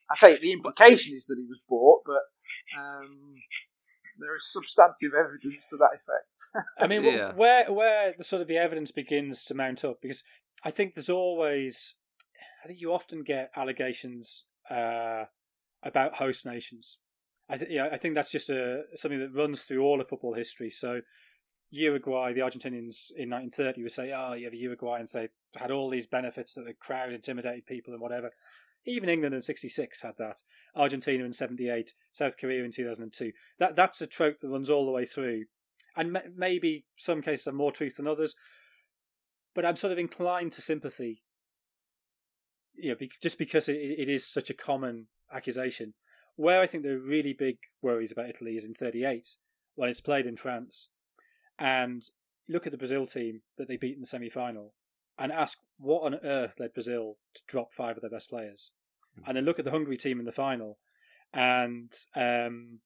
[0.09, 2.21] I think the implication is that he was bought, but
[2.77, 3.35] um,
[4.19, 6.65] there is substantive evidence to that effect.
[6.79, 7.33] I mean, yeah.
[7.35, 10.23] where where the sort of the evidence begins to mount up, because
[10.63, 11.95] I think there's always,
[12.67, 15.23] I think you often get allegations uh,
[15.81, 16.97] about host nations.
[17.47, 20.33] I think yeah, I think that's just a something that runs through all of football
[20.33, 20.69] history.
[20.69, 21.01] So.
[21.69, 25.27] Uruguay, the Argentinians in 1930 would say, "Oh, yeah, the Uruguayans they
[25.57, 28.31] had all these benefits that the crowd intimidated people and whatever."
[28.85, 30.43] Even England in '66 had that.
[30.77, 33.33] Argentina in '78, South Korea in 2002.
[33.59, 35.47] That that's a trope that runs all the way through,
[35.93, 38.37] and maybe some cases have more truth than others.
[39.53, 41.25] But I'm sort of inclined to sympathy.
[42.77, 45.93] You know, be- just because it, it is such a common accusation.
[46.35, 49.37] Where I think there are really big worries about Italy is in '38
[49.75, 50.89] when it's played in France,
[51.57, 52.03] and
[52.47, 54.73] look at the Brazil team that they beat in the semi-final,
[55.17, 58.71] and ask what on earth led Brazil to drop five of their best players
[59.25, 60.77] and then look at the Hungary team in the final,
[61.33, 62.79] and um,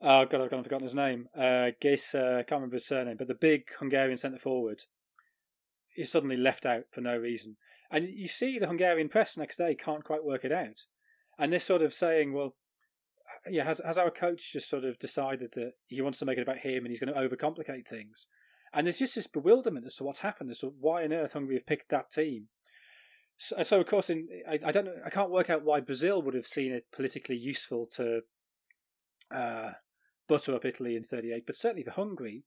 [0.00, 1.28] oh god, I've forgotten his name.
[1.34, 4.82] Uh, Géza, I can't remember his surname, but the big Hungarian centre forward.
[5.96, 7.56] is suddenly left out for no reason.
[7.90, 10.86] And you see the Hungarian press next day can't quite work it out.
[11.38, 12.56] And they're sort of saying, well,
[13.48, 16.42] yeah, has, has our coach just sort of decided that he wants to make it
[16.42, 18.26] about him and he's going to overcomplicate things?
[18.72, 21.56] And there's just this bewilderment as to what's happened, as to why on earth Hungary
[21.56, 22.48] have picked that team.
[23.38, 26.20] So, so of course, in I, I, don't know, I can't work out why Brazil
[26.22, 28.22] would have seen it politically useful to
[29.30, 29.72] uh,
[30.26, 32.44] butter up Italy in '38, but certainly for Hungary,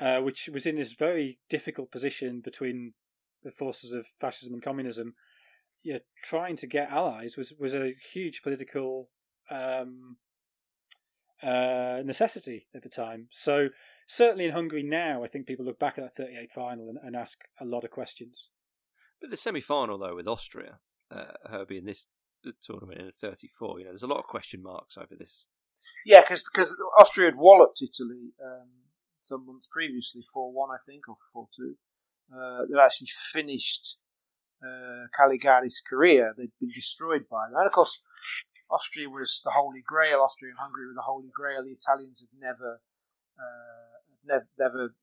[0.00, 2.94] uh, which was in this very difficult position between
[3.42, 5.14] the forces of fascism and communism,
[5.84, 9.10] yeah, trying to get allies was was a huge political
[9.50, 10.16] um,
[11.42, 13.28] uh, necessity at the time.
[13.30, 13.68] So
[14.06, 17.16] certainly in Hungary now, I think people look back at that 38 final and, and
[17.16, 18.48] ask a lot of questions.
[19.20, 22.08] But the semi-final though with Austria, uh, Herbie in this
[22.62, 25.46] tournament in the 34, you know, there's a lot of question marks over this.
[26.04, 28.68] Yeah, because Austria had walloped Italy um,
[29.18, 31.76] some months previously, four one I think, or four two.
[32.34, 33.98] Uh, they'd actually finished
[34.62, 36.34] uh, Caligari's career.
[36.36, 37.58] They'd been destroyed by that.
[37.58, 38.02] And of course,
[38.70, 40.20] Austria was the Holy Grail.
[40.20, 41.64] Austria and Hungary were the Holy Grail.
[41.64, 42.80] The Italians had never,
[43.38, 44.94] uh, never, never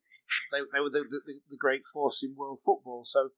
[0.52, 3.04] they, they were the, the, the, great force in world football.
[3.06, 3.30] So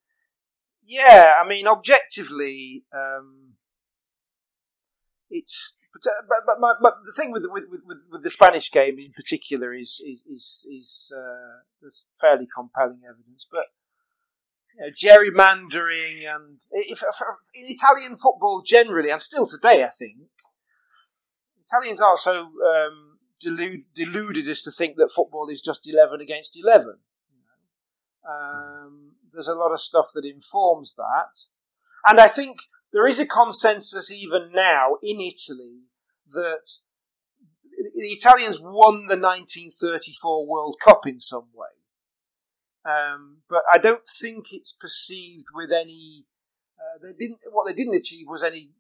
[0.85, 3.53] yeah, I mean, objectively, um,
[5.29, 8.99] it's but, uh, but, my, but, the thing with, with with with the Spanish game
[8.99, 13.65] in particular is is is, is uh, there's fairly compelling evidence, but
[14.81, 17.01] know, gerrymandering and if,
[17.53, 20.17] in Italian football generally, and still today, I think
[21.65, 26.59] Italians are so um, delude, deluded as to think that football is just eleven against
[26.59, 26.97] eleven.
[28.27, 31.35] Um, there's a lot of stuff that informs that.
[32.07, 32.59] And I think
[32.91, 35.81] there is a consensus even now in Italy
[36.27, 36.67] that
[37.77, 41.67] the Italians won the 1934 World Cup in some way.
[42.87, 46.27] Um, but I don't think it's perceived with any.
[46.79, 47.39] Uh, they didn't.
[47.51, 48.71] What they didn't achieve was any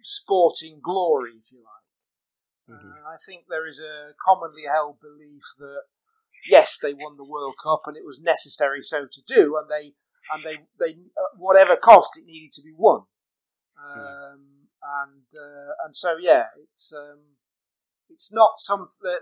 [0.00, 2.78] sporting glory, if you like.
[2.78, 2.90] Mm-hmm.
[2.90, 5.82] Uh, I think there is a commonly held belief that
[6.46, 9.92] yes, they won the World Cup and it was necessary so to do, and they
[10.32, 13.02] and they they uh, whatever cost it needed to be won.
[13.76, 14.00] Hmm.
[14.00, 14.62] Um, mm.
[14.84, 17.20] And uh, and so yeah, it's um,
[18.08, 19.20] it's not something that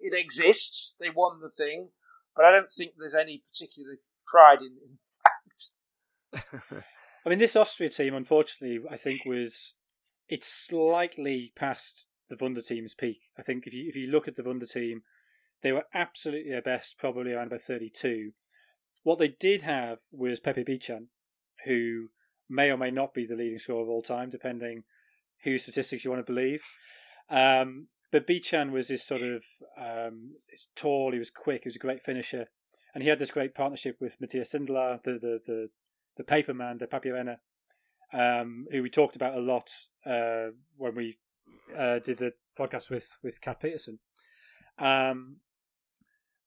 [0.00, 0.96] it exists.
[0.98, 1.90] They won the thing,
[2.36, 6.84] but I don't think there's any particular pride in, in fact.
[7.26, 9.74] I mean, this Austria team, unfortunately, I think was
[10.28, 13.20] it's slightly past the Wunder team's peak.
[13.38, 15.02] I think if you if you look at the Wunder team,
[15.62, 18.32] they were absolutely their best, probably around about 32.
[19.02, 21.06] What they did have was Pepi Bican,
[21.64, 22.08] who
[22.48, 24.84] may or may not be the leading scorer of all time, depending
[25.44, 26.64] whose statistics you want to believe.
[27.30, 29.42] Um, but Bican was this sort of
[29.76, 30.36] um,
[30.76, 32.46] tall, he was quick, he was a great finisher,
[32.94, 35.70] and he had this great partnership with Matthias Sindelar, the the the,
[36.18, 37.38] the paperman, the Papierene,
[38.12, 39.68] um, who we talked about a lot
[40.06, 41.18] uh, when we
[41.76, 43.98] uh, did the podcast with with Cat Peterson.
[44.78, 45.38] Um,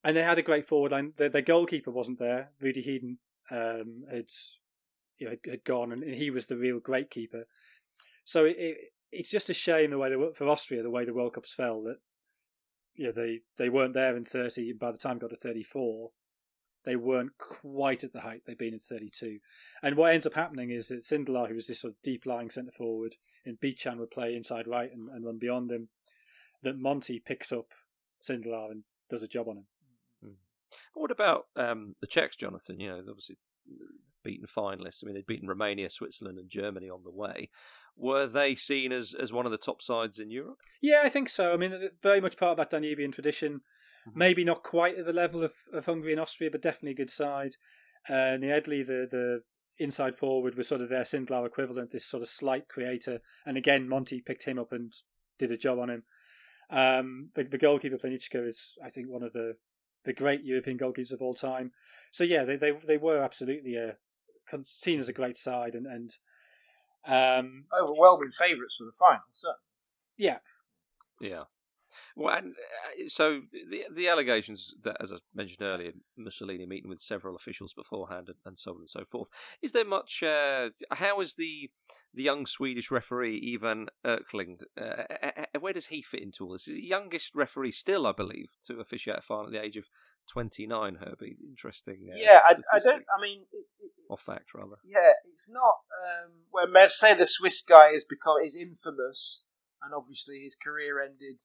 [0.06, 1.12] and they had a great forward line.
[1.18, 2.52] Their, their goalkeeper wasn't there.
[2.62, 3.18] Rudi Hiden
[3.52, 4.30] um, had,
[5.18, 7.44] you know, had, had gone, and, he was the real great keeper.
[8.24, 8.78] So it, it,
[9.12, 11.82] it's just a shame the way they, for Austria the way the World Cups fell
[11.84, 11.98] that
[12.98, 14.74] you know, they they weren't there in thirty.
[14.74, 16.12] By the time got to thirty four,
[16.84, 19.38] they weren't quite at the height they've been in thirty two.
[19.82, 22.50] And what ends up happening is that Sindelar, who was this sort of deep lying
[22.50, 23.16] centre forward,
[23.46, 25.90] and Bican would play inside right and, and run beyond him.
[26.64, 27.68] That Monti picks up
[28.22, 29.66] Sindelar and does a job on him.
[30.96, 32.80] What about um, the Czechs, Jonathan?
[32.80, 33.38] You know, obviously
[34.28, 35.02] beaten finalists.
[35.02, 37.50] I mean, they'd beaten Romania, Switzerland, and Germany on the way.
[37.96, 40.60] Were they seen as, as one of the top sides in Europe?
[40.82, 41.54] Yeah, I think so.
[41.54, 43.62] I mean, very much part of that Danubian tradition.
[44.08, 44.20] Mm-hmm.
[44.20, 47.10] Maybe not quite at the level of, of Hungary and Austria, but definitely a good
[47.10, 47.54] side.
[48.10, 49.44] Uh, Nejedly, the, the
[49.78, 53.22] inside forward, was sort of their Sindelar equivalent, this sort of slight creator.
[53.46, 54.94] And again, Monti picked him up and
[55.40, 56.04] did a job on him.
[56.70, 59.56] Um, the, the goalkeeper Plánička is, I think, one of the
[60.04, 61.72] the great European goalkeepers of all time.
[62.12, 63.98] So yeah, they they, they were absolutely a,
[64.64, 66.12] seen as a great side and and
[67.06, 69.24] um, overwhelming favourites for the final.
[69.32, 69.54] So
[70.18, 70.40] Yeah.
[71.22, 71.44] Yeah.
[72.16, 77.02] Well, and uh, so the the allegations that, as I mentioned earlier, Mussolini meeting with
[77.02, 79.30] several officials beforehand, and, and so on and so forth.
[79.62, 80.24] Is there much?
[80.24, 81.70] Uh, how is the
[82.14, 84.64] the young Swedish referee Ivan Eklind?
[84.76, 86.68] Uh, where does he fit into all this?
[86.68, 89.88] Is the youngest referee still, I believe, to officiate a final at the age of
[90.32, 91.00] twenty nine?
[91.04, 92.10] Herbie, interesting.
[92.12, 93.06] Uh, yeah, I, I, don't.
[93.18, 94.78] I mean, it, it, off fact rather.
[94.84, 95.82] Yeah, it's not.
[95.92, 99.46] Um, where say the Swiss guy is because is infamous,
[99.82, 101.42] and obviously his career ended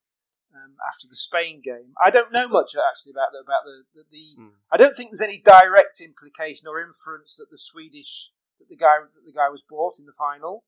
[0.53, 1.93] um, after the Spain game.
[2.03, 4.03] I don't know much actually about the, about the the.
[4.11, 4.51] the Mm.
[4.71, 9.01] I don't think there's any direct implication or inference that the Swedish that the guy
[9.01, 10.63] that the guy was bought in the final.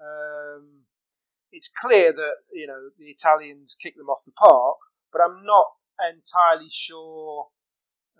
[0.00, 0.86] Um,
[1.50, 4.78] it's clear that you know the Italians kicked them off the park,
[5.12, 5.66] but I'm not
[6.00, 7.48] entirely sure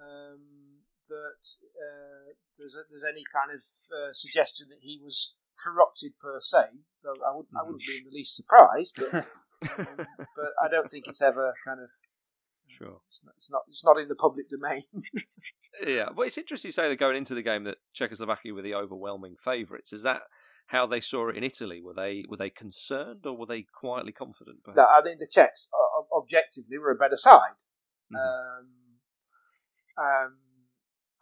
[0.01, 1.43] um, that
[1.77, 3.61] uh, there's a, there's any kind of
[3.93, 6.83] uh, suggestion that he was corrupted per se.
[7.03, 9.15] Though I wouldn't I wouldn't be in the least surprised, but
[9.79, 10.07] um,
[10.37, 11.91] but I don't think it's ever kind of
[12.69, 13.01] Sure.
[13.09, 14.83] it's not it's not, it's not in the public domain.
[15.87, 18.75] Yeah, well, it's interesting you say they're going into the game that Czechoslovakia were the
[18.75, 19.93] overwhelming favourites.
[19.93, 20.21] Is that
[20.67, 21.81] how they saw it in Italy?
[21.81, 24.59] Were they were they concerned or were they quietly confident?
[24.77, 24.87] no.
[24.87, 27.57] I think the Czechs uh, objectively were a better side.
[28.13, 28.19] Mhm.
[28.19, 28.69] Um,
[29.99, 30.39] um,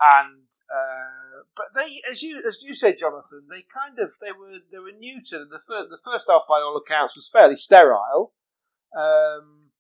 [0.01, 4.59] and uh, but they, as you as you said, Jonathan, they kind of they were
[4.73, 8.33] they were new to the first the first half by all accounts was fairly sterile.
[8.97, 9.71] Um,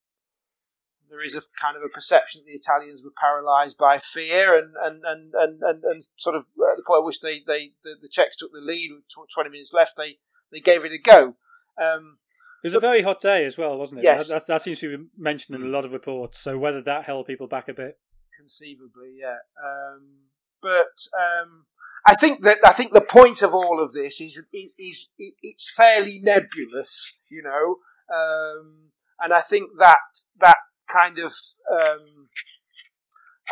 [1.09, 4.75] there is a kind of a perception that the Italians were paralysed by fear and
[4.83, 7.97] and, and, and, and, and sort of at the point at which they, they the,
[8.01, 10.19] the Czechs took the lead with twenty minutes left, they
[10.53, 11.37] they gave it a go.
[11.83, 12.19] Um,
[12.63, 14.05] It was a very hot day as well, wasn't it?
[14.05, 14.29] Yes.
[14.29, 16.41] That, that, that seems to be mentioned in a lot of reports.
[16.41, 17.99] So whether that held people back a bit.
[18.39, 19.39] conceivably, yeah.
[19.63, 21.67] Um, but um,
[22.07, 25.73] I think that I think the point of all of this is is, is it's
[25.75, 27.77] fairly nebulous, you know,
[28.15, 29.99] um, and I think that
[30.39, 31.33] that kind of
[31.71, 32.29] um,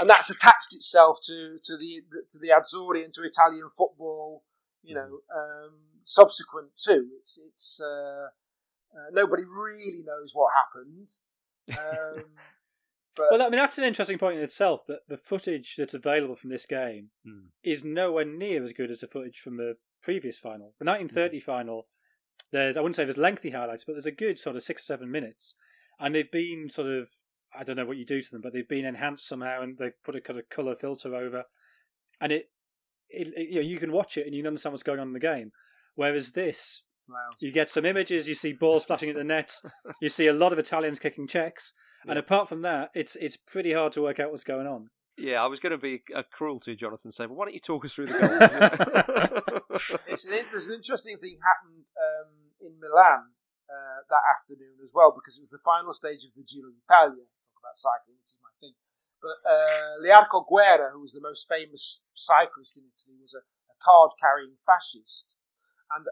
[0.00, 4.44] and that's attached itself to to the to the Azzurri and to Italian football,
[4.82, 7.08] you know, um, subsequent too.
[7.18, 8.28] It's it's uh,
[8.94, 11.08] uh, nobody really knows what happened.
[11.70, 12.24] Um,
[13.16, 16.36] but Well, I mean, that's an interesting point in itself that the footage that's available
[16.36, 17.46] from this game Hmm.
[17.62, 20.74] is nowhere near as good as the footage from the previous final.
[20.78, 21.88] The 1930 final,
[22.52, 24.86] there's, I wouldn't say there's lengthy highlights, but there's a good sort of six or
[24.86, 25.54] seven minutes.
[26.00, 27.10] And they've been sort of,
[27.58, 30.00] I don't know what you do to them, but they've been enhanced somehow and they've
[30.04, 31.44] put a kind of colour filter over.
[32.20, 32.50] And it,
[33.10, 35.08] it, it- you know, you can watch it and you can understand what's going on
[35.08, 35.50] in the game.
[35.96, 36.82] Whereas this,
[37.32, 39.64] it's you get some images, you see balls flashing at the nets,
[40.00, 41.72] you see a lot of Italians kicking Czechs,
[42.06, 44.88] and apart from that, it's it's pretty hard to work out what's going on.
[45.16, 47.60] Yeah, I was going to be uh, cruel to Jonathan, saying, "Well, why don't you
[47.60, 52.30] talk us through the goal?" it's an, there's an interesting thing happened um,
[52.60, 53.34] in Milan
[53.66, 57.26] uh, that afternoon as well because it was the final stage of the Giro d'Italia.
[57.42, 58.74] Talk about cycling, which is my thing.
[59.18, 63.76] But uh, Learco Guerra, who was the most famous cyclist in Italy, was a, a
[63.82, 65.34] card-carrying fascist,
[65.90, 66.06] and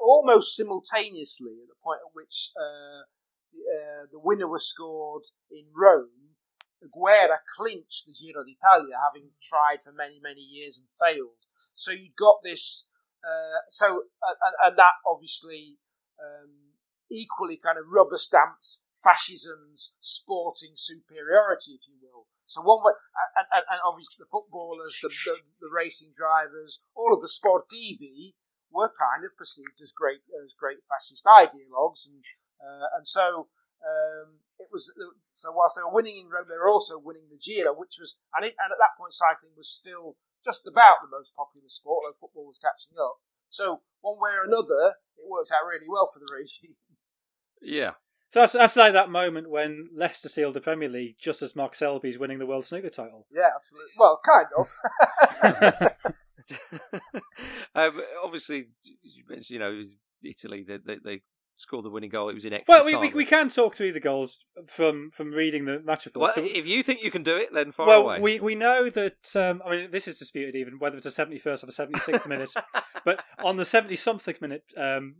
[0.00, 3.04] almost simultaneously, at the point at which uh,
[3.52, 6.36] the, uh, the winner was scored in Rome,
[6.80, 11.44] Guerra clinched the Giro d'Italia, having tried for many, many years and failed.
[11.74, 12.92] So you got this.
[13.20, 15.76] Uh, so and, and that obviously
[16.16, 16.72] um,
[17.12, 22.28] equally kind of rubber stamps fascism's sporting superiority, if you will.
[22.44, 22.92] So one way,
[23.36, 28.36] and, and, and obviously the footballers, the, the, the racing drivers, all of the sportivi
[28.72, 32.24] were kind of perceived as great as great fascist ideologues, and
[32.62, 33.48] uh, and so
[33.82, 34.92] um, it was.
[35.32, 38.18] So whilst they were winning in Rome, they were also winning the Giro, which was
[38.34, 42.04] and, it, and at that point cycling was still just about the most popular sport,
[42.04, 43.20] although football was catching up.
[43.48, 46.76] So one way or another, it worked out really well for the regime.
[47.62, 47.92] yeah,
[48.28, 51.74] So that's, that's like that moment when Leicester sealed the Premier League just as Mark
[51.74, 53.26] Selby's winning the World Snooker title.
[53.30, 53.92] Yeah, absolutely.
[53.98, 56.14] Well, kind of.
[57.74, 58.66] um, obviously,
[59.02, 59.82] you mentioned, you know,
[60.22, 60.64] Italy.
[60.66, 61.22] They, they, they
[61.56, 62.28] scored the winning goal.
[62.28, 63.00] It was in extra Well, we, time.
[63.02, 66.22] we, we can talk through the goals from, from reading the match report.
[66.22, 68.20] Well, So- if you think you can do it, then far well, away.
[68.20, 71.64] we, we know that, um, I mean, this is disputed even, whether it's a 71st
[71.64, 72.54] or a 76th minute.
[73.02, 75.16] But on the 70 something minute, um,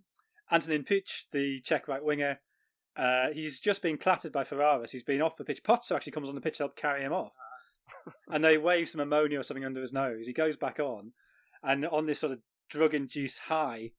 [0.52, 2.40] Antonin Puč, the Czech right winger,
[2.94, 4.92] uh, he's just been clattered by Ferraris.
[4.92, 5.62] He's been off the pitch.
[5.62, 7.32] Pozzo actually comes on the pitch to help carry him off.
[8.32, 10.26] And they wave some ammonia or something under his nose.
[10.26, 11.12] He goes back on,
[11.62, 12.38] and on this sort of
[12.68, 13.90] drug induced high,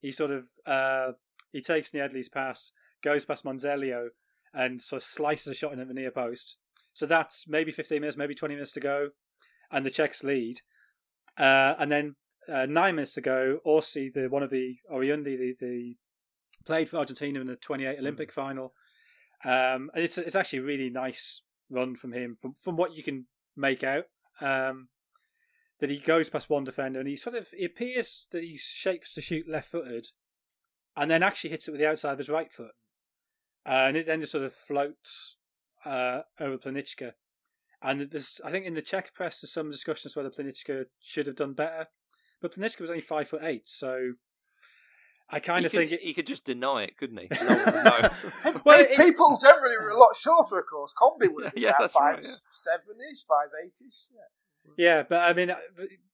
[0.00, 1.12] he sort of uh,
[1.52, 2.72] he takes Nejedlý's pass,
[3.02, 4.08] goes past Monzeglio,
[4.52, 6.58] and sort of slices a shot in at the near post.
[6.92, 9.10] So that's maybe 15 minutes, maybe 20 minutes to go,
[9.70, 10.60] and the Czechs lead.
[11.38, 12.16] Uh, and then
[12.52, 15.96] uh, nine minutes to go, Orsi, the one of the Oriundi, the, the
[16.66, 18.74] played for Argentina in the 28 Olympic final.
[19.44, 23.02] Um, and it's it's actually a really nice run from him, from from what you
[23.02, 23.26] can
[23.58, 24.04] make out.
[24.40, 24.88] Um,
[25.80, 29.20] that he goes past one defender and he sort of appears that he shapes to
[29.20, 30.08] shoot left footed,
[30.96, 32.72] and then actually hits it with the outside of his right foot,
[33.66, 35.36] uh, and it then just sort of floats
[35.84, 37.12] uh, over Plánička.
[37.80, 40.86] And there's, I think in the Czech press, there's some discussion as to whether Plánička
[41.00, 41.86] should have done better,
[42.40, 44.14] but Plánička was only five foot eight, so
[45.30, 47.28] I kind he of could, think it, he could just deny it, couldn't he?
[47.48, 48.10] No, no.
[48.64, 50.92] Well, pe- it- people generally were a lot shorter, of course.
[50.98, 52.34] Combi would have been Yeah, about that's five, right, yeah.
[52.48, 54.06] seven-ish, five eight-ish.
[54.14, 54.20] Yeah.
[54.78, 55.56] yeah, but I mean, uh,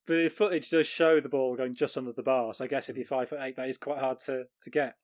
[0.07, 2.53] the footage does show the ball going just under the bar.
[2.53, 4.95] So I guess if you're five foot eight, that is quite hard to to get.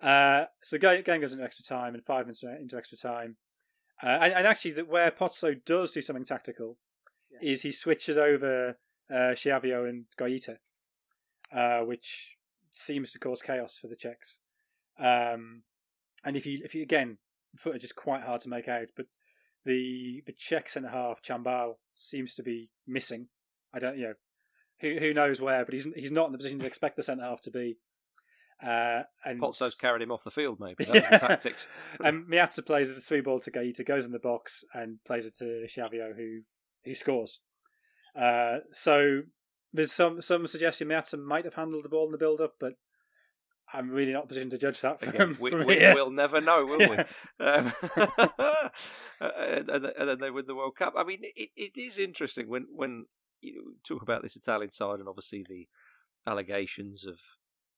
[0.00, 3.36] Uh, so the game, game goes into extra time, and five minutes into extra time.
[4.02, 6.78] Uh, and, and actually, that where Pozzo does do something tactical
[7.30, 7.42] Yes.
[7.54, 8.78] is he switches over
[9.10, 10.56] uh, Schiavio and Guaita,
[11.54, 12.36] uh, which
[12.72, 14.38] seems to cause chaos for the Czechs.
[14.98, 15.62] Um,
[16.24, 17.18] and if you, if you again,
[17.56, 19.06] footage is quite hard to make out, but
[19.64, 23.28] the the Czech centre half Čambal seems to be missing.
[23.74, 24.14] I don't, you know,
[24.80, 27.24] who who knows where, but he's he's not in the position to expect the centre
[27.24, 27.78] half to be.
[28.62, 30.84] Uh, and Pozzo's carried him off the field, maybe.
[30.84, 31.66] That's the tactics.
[32.02, 35.36] and Meazza plays a three ball to Guaita, goes in the box and plays it
[35.38, 36.42] to Schiavio, who
[36.84, 37.40] who scores.
[38.16, 39.22] Uh, so
[39.72, 42.74] there's some some suggestion Meazza might have handled the ball in the build up, but
[43.72, 46.10] I'm really not in a position to judge that from, Again, we, from we, will
[46.10, 47.06] never know, will Yeah.
[47.38, 47.44] we?
[47.44, 47.72] Um,
[49.20, 50.94] and, and and then they win the World Cup.
[50.96, 53.06] I mean, it, it is interesting when when
[53.40, 55.66] you talk about this Italian side and obviously the
[56.26, 57.18] allegations of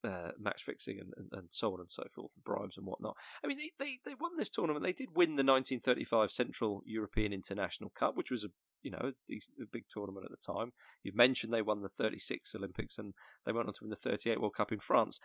[0.05, 3.17] uh, match fixing and, and, and so on and so forth, and bribes and whatnot.
[3.43, 4.85] I mean, they, they, they won this tournament.
[4.85, 8.49] They did win the 1935 Central European International Cup, which was a
[8.85, 10.73] you know a, big tournament at the time.
[11.03, 13.15] You've mentioned they won the 36 Olympics and
[13.45, 15.19] they went on to win the 38 World Cup in France,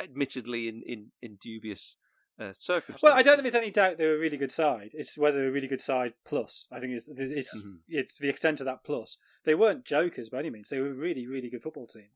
[0.00, 1.96] admittedly in in, in dubious.
[2.40, 3.02] Uh, circumstances.
[3.02, 4.90] Well, I don't think there's any doubt they're a really good side.
[4.92, 6.68] It's whether they're a really good side plus.
[6.70, 7.80] I think it's it's, Mhm.
[7.88, 9.18] it's the extent of that plus.
[9.42, 10.68] They weren't jokers by any means.
[10.68, 12.10] They were a really really good football team.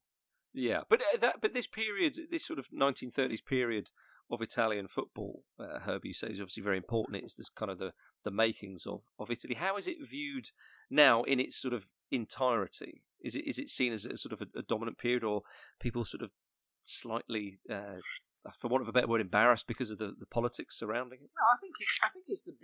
[0.54, 3.90] Yeah, but uh, that but this period, this sort of 1930s period
[4.32, 7.22] of Italian football, uh, Herbie you say is obviously very important.
[7.22, 7.92] It's this kind of the
[8.24, 9.54] the makings of, of Italy.
[9.54, 10.48] How is it viewed
[10.90, 13.02] now in its sort of entirety?
[13.20, 15.42] Is it is it seen as a sort of a, a dominant period, or
[15.80, 16.32] people sort of
[16.86, 18.00] slightly, uh,
[18.58, 21.30] for want of a better word, embarrassed because of the, the politics surrounding it?
[21.36, 22.56] No, I think it's I think it's the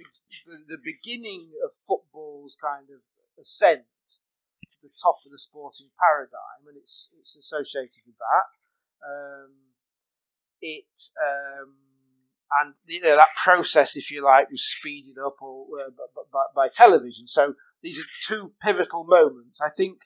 [0.46, 3.02] the, the beginning of football's kind of
[3.38, 8.56] ascent to the top of the sporting paradigm, and it's it's associated with that.
[9.04, 9.67] Um,
[10.60, 10.84] it
[11.22, 11.74] um,
[12.60, 15.90] and you know that process, if you like, was speeded up or uh,
[16.32, 17.26] by, by, television.
[17.26, 19.60] So these are two pivotal moments.
[19.60, 20.00] I think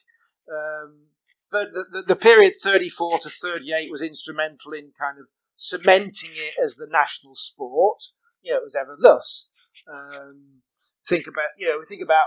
[0.50, 1.06] um,
[1.50, 6.54] the, the period thirty four to thirty eight was instrumental in kind of cementing it
[6.62, 8.02] as the national sport.
[8.42, 9.50] You know, it was ever thus.
[9.92, 10.62] Um,
[11.06, 12.26] think about you know, we think about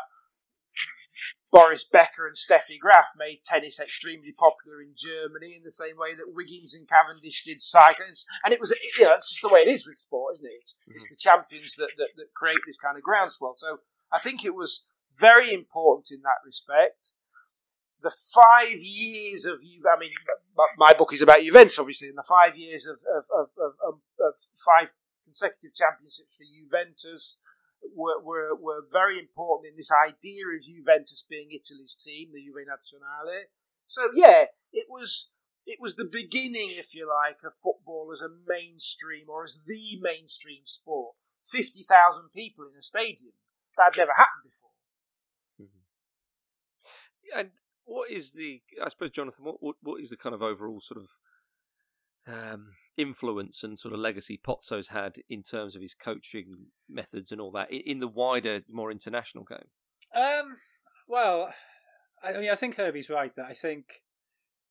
[1.51, 6.13] Boris Becker and Steffi Graf made tennis extremely popular in Germany in the same way
[6.13, 8.13] that Wiggins and Cavendish did cycling.
[8.43, 10.57] And it was, you know, it's just the way it is with sport, isn't it?
[10.59, 10.91] It's, mm-hmm.
[10.95, 13.53] it's the champions that, that, that create this kind of groundswell.
[13.55, 13.79] So
[14.11, 17.13] I think it was very important in that respect.
[18.01, 20.11] The five years of, Ju- I mean,
[20.57, 23.73] my, my book is about Juventus, obviously, and the five years of, of, of, of,
[23.81, 24.91] of, of five
[25.23, 27.39] consecutive championships for Juventus,
[27.95, 32.67] were, were, were very important in this idea of Juventus being Italy's team, the Juve
[32.67, 33.45] Nazionale.
[33.85, 35.33] So yeah, it was
[35.65, 39.99] it was the beginning, if you like, of football as a mainstream or as the
[40.01, 41.15] mainstream sport.
[41.43, 43.33] Fifty thousand people in a stadium
[43.77, 44.71] that had never happened before.
[45.61, 47.39] Mm-hmm.
[47.39, 47.49] And
[47.85, 48.61] what is the?
[48.83, 51.09] I suppose, Jonathan, what what, what is the kind of overall sort of
[52.27, 57.41] um, influence and sort of legacy Pozzo's had in terms of his coaching methods and
[57.41, 59.67] all that in, the wider, more international game?
[60.13, 60.57] Um,
[61.07, 61.53] well,
[62.23, 64.01] I mean, I think Herbie's right that I think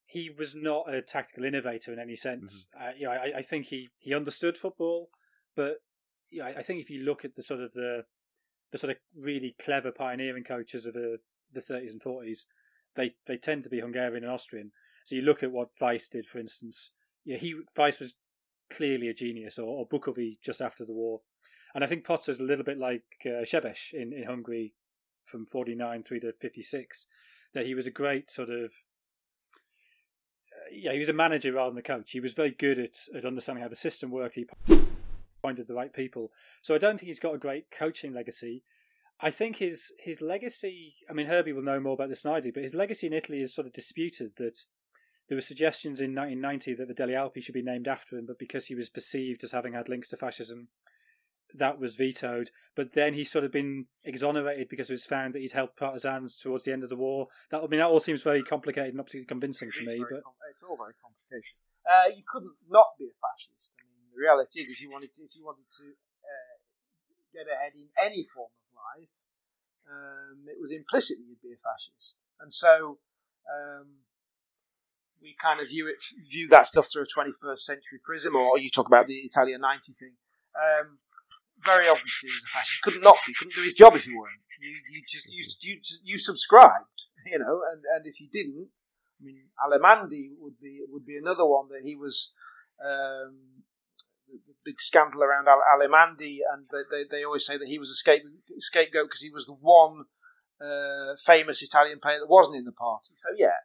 [0.06, 2.68] he was not a tactical innovator in any sense.
[2.78, 5.10] Uh, you know, I, I think he, he understood football,
[5.56, 5.78] but
[6.30, 8.04] yeah, I I think if you look at the sort of the
[8.72, 11.18] the sort of really clever pioneering coaches of the
[11.52, 12.46] the 30s and 40s,
[12.96, 14.72] they they tend to be Hungarian and Austrian.
[15.04, 16.92] So you look at what Weisz did, for instance.
[17.24, 18.14] Yeah, he Weisz was
[18.70, 21.20] clearly a genius, or, or Bukovi just after the war.
[21.74, 24.74] And I think Pozzo is a little bit like uh, Sebes in, in Hungary
[25.24, 27.06] from 49 through to 56
[27.54, 28.72] that he was a great sort of
[30.52, 32.12] uh, yeah he was a manager rather than a coach.
[32.12, 34.34] He was very good at, at understanding how the system worked.
[34.34, 36.30] He appointed the right people.
[36.62, 38.62] So i don't think he's got a great coaching legacy.
[39.20, 42.40] I think his his legacy i mean herbie will know more about this than i
[42.40, 44.58] do but his legacy in italy is sort of disputed that
[45.28, 48.38] there were suggestions in 1990 that the Delle Alpi should be named after him, but
[48.38, 50.68] because he was perceived as having had links to fascism,
[51.54, 52.50] that was vetoed.
[52.74, 56.36] But then he's sort of been exonerated because it was found that he'd helped partisans
[56.36, 57.28] towards the end of the war.
[57.50, 59.98] That I mean, that all seems very complicated and not particularly convincing to me.
[59.98, 61.56] But com- it's all very complicated.
[61.88, 63.72] Uh, you couldn't not be a fascist.
[63.80, 66.56] I mean, the reality is, if you wanted to, if you wanted to uh,
[67.32, 69.24] get ahead in any form of life,
[69.88, 72.26] um, it was implicit that you'd be a fascist.
[72.40, 72.98] And so,
[73.48, 74.04] um,
[75.24, 75.96] we kind of view it
[76.28, 79.92] view that stuff through a 21st century prism, or you talk about the Italian 90
[79.98, 80.12] thing.
[80.52, 80.98] Um,
[81.64, 82.82] very obviously, he was a fascist.
[82.82, 83.32] Couldn't not be.
[83.32, 84.44] Couldn't do his job if he weren't.
[84.60, 88.76] You, you just you, you, you subscribed, you know, and, and if you didn't,
[89.18, 92.34] I mean, Allemandi would be would be another one that he was.
[92.84, 93.64] Um,
[94.64, 97.94] big scandal around Allemandi, and they, they, they, always say that he was a
[98.58, 100.04] scapegoat because he was the one
[100.60, 103.12] uh, famous Italian player that wasn't in the party.
[103.14, 103.62] So yeah,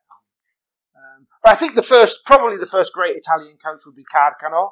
[0.99, 4.71] um, but I think the first, probably the first great Italian coach would be Carcano.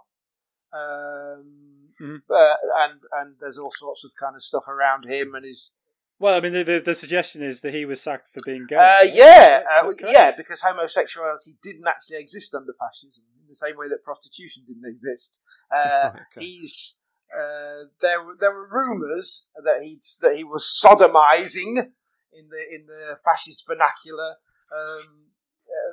[0.73, 2.15] Um, mm-hmm.
[2.29, 5.71] uh, and and there's all sorts of kind of stuff around him and his.
[6.19, 8.75] Well, I mean, the, the, the suggestion is that he was sacked for being gay.
[8.75, 13.87] Uh, yeah, uh, yeah, because homosexuality didn't actually exist under fascism in the same way
[13.87, 15.41] that prostitution didn't exist.
[15.69, 16.45] Uh, okay.
[16.45, 17.03] He's
[17.37, 18.19] uh, there.
[18.39, 21.91] There were rumours that he that he was sodomizing
[22.31, 24.35] in the in the fascist vernacular.
[24.71, 25.26] Um,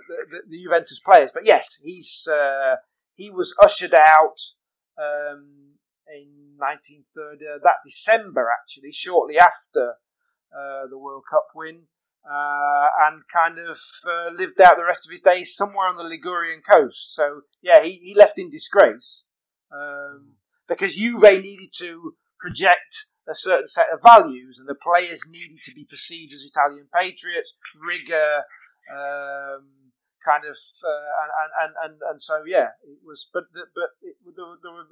[0.08, 1.32] the, the, Juventus players.
[1.32, 2.76] But yes, he's uh,
[3.14, 4.36] he was ushered out
[4.98, 5.74] um,
[6.12, 9.94] in 1930, uh, that December actually, shortly after
[10.56, 11.84] uh, the World Cup win,
[12.30, 13.78] uh, and kind of
[14.08, 17.14] uh, lived out the rest of his days somewhere on the Ligurian coast.
[17.14, 19.24] So yeah, he, he left in disgrace
[19.72, 20.34] um,
[20.68, 25.72] because Juve needed to project a certain set of values, and the players needed to
[25.74, 28.44] be perceived as Italian patriots, rigor.
[28.94, 29.83] Um,
[30.24, 33.28] kind of uh, and, and and so yeah, it was.
[33.32, 34.86] But the, but it, there, there, were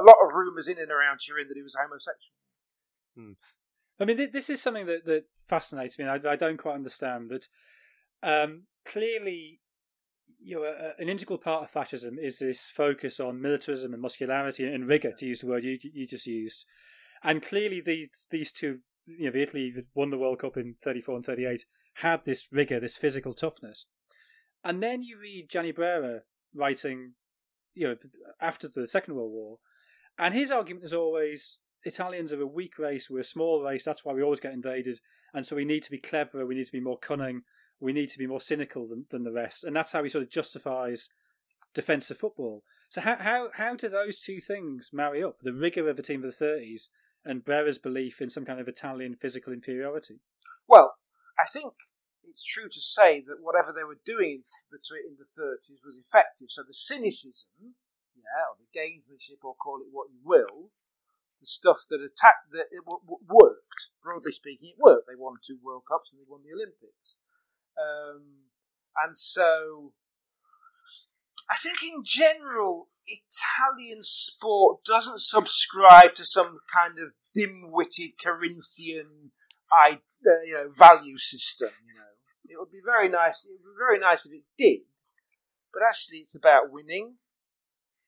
[0.00, 2.36] a lot of rumours in and around Turin that he was homosexual.
[3.16, 3.32] Hmm.
[4.00, 6.06] I mean, this is something that that fascinates me.
[6.06, 7.48] I, I don't quite understand that.
[8.22, 9.60] Um, clearly,
[10.42, 14.88] you know, an integral part of fascism is this focus on militarism and muscularity and
[14.88, 16.64] rigor, to use the word you you just used.
[17.22, 21.16] And clearly, these these two, you know, Italy won the World Cup in thirty four
[21.16, 21.66] and thirty eight,
[21.96, 23.86] had this rigor, this physical toughness.
[24.64, 26.20] And then you read Gianni Brera
[26.54, 27.12] writing,
[27.74, 27.96] you know,
[28.40, 29.58] after the Second World War,
[30.18, 34.04] and his argument is always Italians are a weak race, we're a small race, that's
[34.04, 35.00] why we always get invaded,
[35.32, 37.42] and so we need to be cleverer, we need to be more cunning,
[37.78, 40.24] we need to be more cynical than, than the rest, and that's how he sort
[40.24, 41.08] of justifies
[41.72, 42.62] defensive football.
[42.88, 45.38] So how how how do those two things marry up?
[45.42, 46.90] The rigor of a team of the thirties
[47.24, 50.20] and Brera's belief in some kind of Italian physical inferiority.
[50.66, 50.94] Well,
[51.38, 51.74] I think
[52.24, 56.48] it's true to say that whatever they were doing in the 30s was effective.
[56.50, 57.74] So the cynicism,
[58.16, 60.70] yeah, or the gamesmanship, or call it what you will,
[61.40, 63.90] the stuff that attacked that it w- w- worked.
[64.02, 65.06] Broadly speaking, it worked.
[65.08, 67.20] They won two World Cups and they won the Olympics.
[67.78, 68.50] Um,
[69.02, 69.92] and so,
[71.50, 79.32] I think in general, Italian sport doesn't subscribe to some kind of dim-witted Corinthian,
[79.72, 79.96] uh,
[80.44, 81.70] you know, value system.
[81.86, 82.09] You know,
[82.50, 83.46] it would be very nice.
[83.46, 84.80] It would be very nice if it did,
[85.72, 87.14] but actually, it's about winning,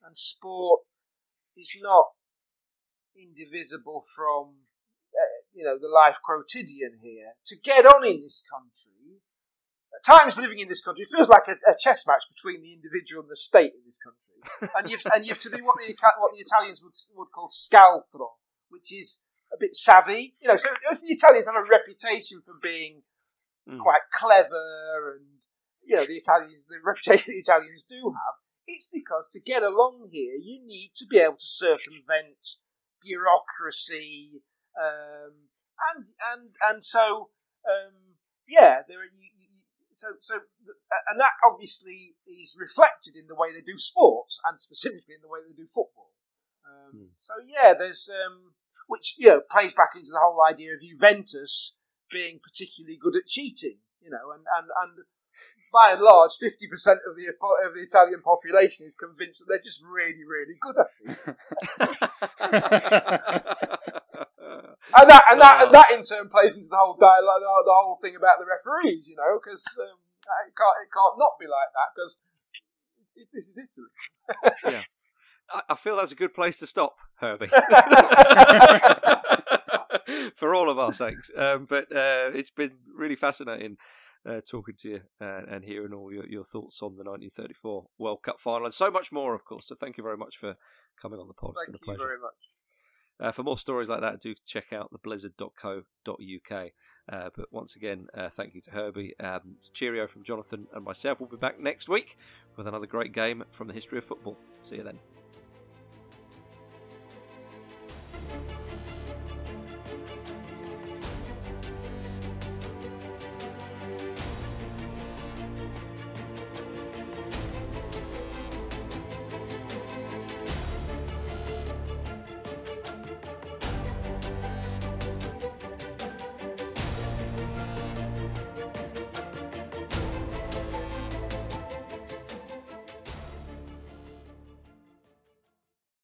[0.04, 0.80] and sport
[1.56, 2.06] is not
[3.16, 4.66] indivisible from
[5.14, 7.38] uh, you know the life quotidian here.
[7.46, 9.22] To get on in this country,
[9.94, 13.22] at times living in this country feels like a, a chess match between the individual
[13.22, 16.32] and the state in this country, and you've and you've to be what the what
[16.32, 18.32] the Italians would would call scaltro,
[18.70, 19.22] which is
[19.52, 20.34] a bit savvy.
[20.40, 23.02] You know, so the Italians have a reputation for being
[23.68, 23.78] mm.
[23.78, 25.26] quite clever, and
[25.84, 28.34] you know the Italians, the reputation the Italians do have.
[28.66, 32.62] It's because to get along here, you need to be able to circumvent
[33.02, 34.42] bureaucracy,
[34.80, 35.48] um,
[35.94, 37.30] and and and so
[37.68, 38.16] um,
[38.48, 39.04] yeah, there are.
[39.04, 39.28] You,
[39.94, 40.40] so so
[41.08, 45.28] and that obviously is reflected in the way they do sports, and specifically in the
[45.28, 46.12] way they do football.
[46.64, 47.08] Um, mm.
[47.18, 48.54] So yeah, there's um,
[48.88, 51.81] which you know plays back into the whole idea of Juventus
[52.12, 55.06] being particularly good at cheating, you know, and, and, and
[55.72, 59.82] by and large, 50% of the, of the Italian population is convinced that they're just
[59.82, 61.16] really, really good at it.
[65.00, 67.72] and that, and that, and that in turn plays into the whole dialogue, the, the
[67.72, 69.96] whole thing about the referees, you know, because um,
[70.46, 72.22] it can't, it can't not be like that because
[73.32, 73.88] this is Italy.
[74.76, 74.82] yeah.
[75.68, 77.46] I feel that's a good place to stop, Herbie.
[80.34, 81.30] For all of our sakes.
[81.36, 83.76] Um, but uh, it's been really fascinating
[84.28, 88.22] uh, talking to you uh, and hearing all your, your thoughts on the 1934 World
[88.22, 89.66] Cup final and so much more, of course.
[89.66, 90.56] So thank you very much for
[91.00, 91.54] coming on the pod.
[91.56, 92.54] Thank you very much.
[93.20, 96.70] Uh, for more stories like that, do check out theblizzard.co.uk.
[97.12, 99.18] Uh, but once again, uh, thank you to Herbie.
[99.20, 101.20] Um, cheerio from Jonathan and myself.
[101.20, 102.16] We'll be back next week
[102.56, 104.36] with another great game from the history of football.
[104.62, 105.11] See you then.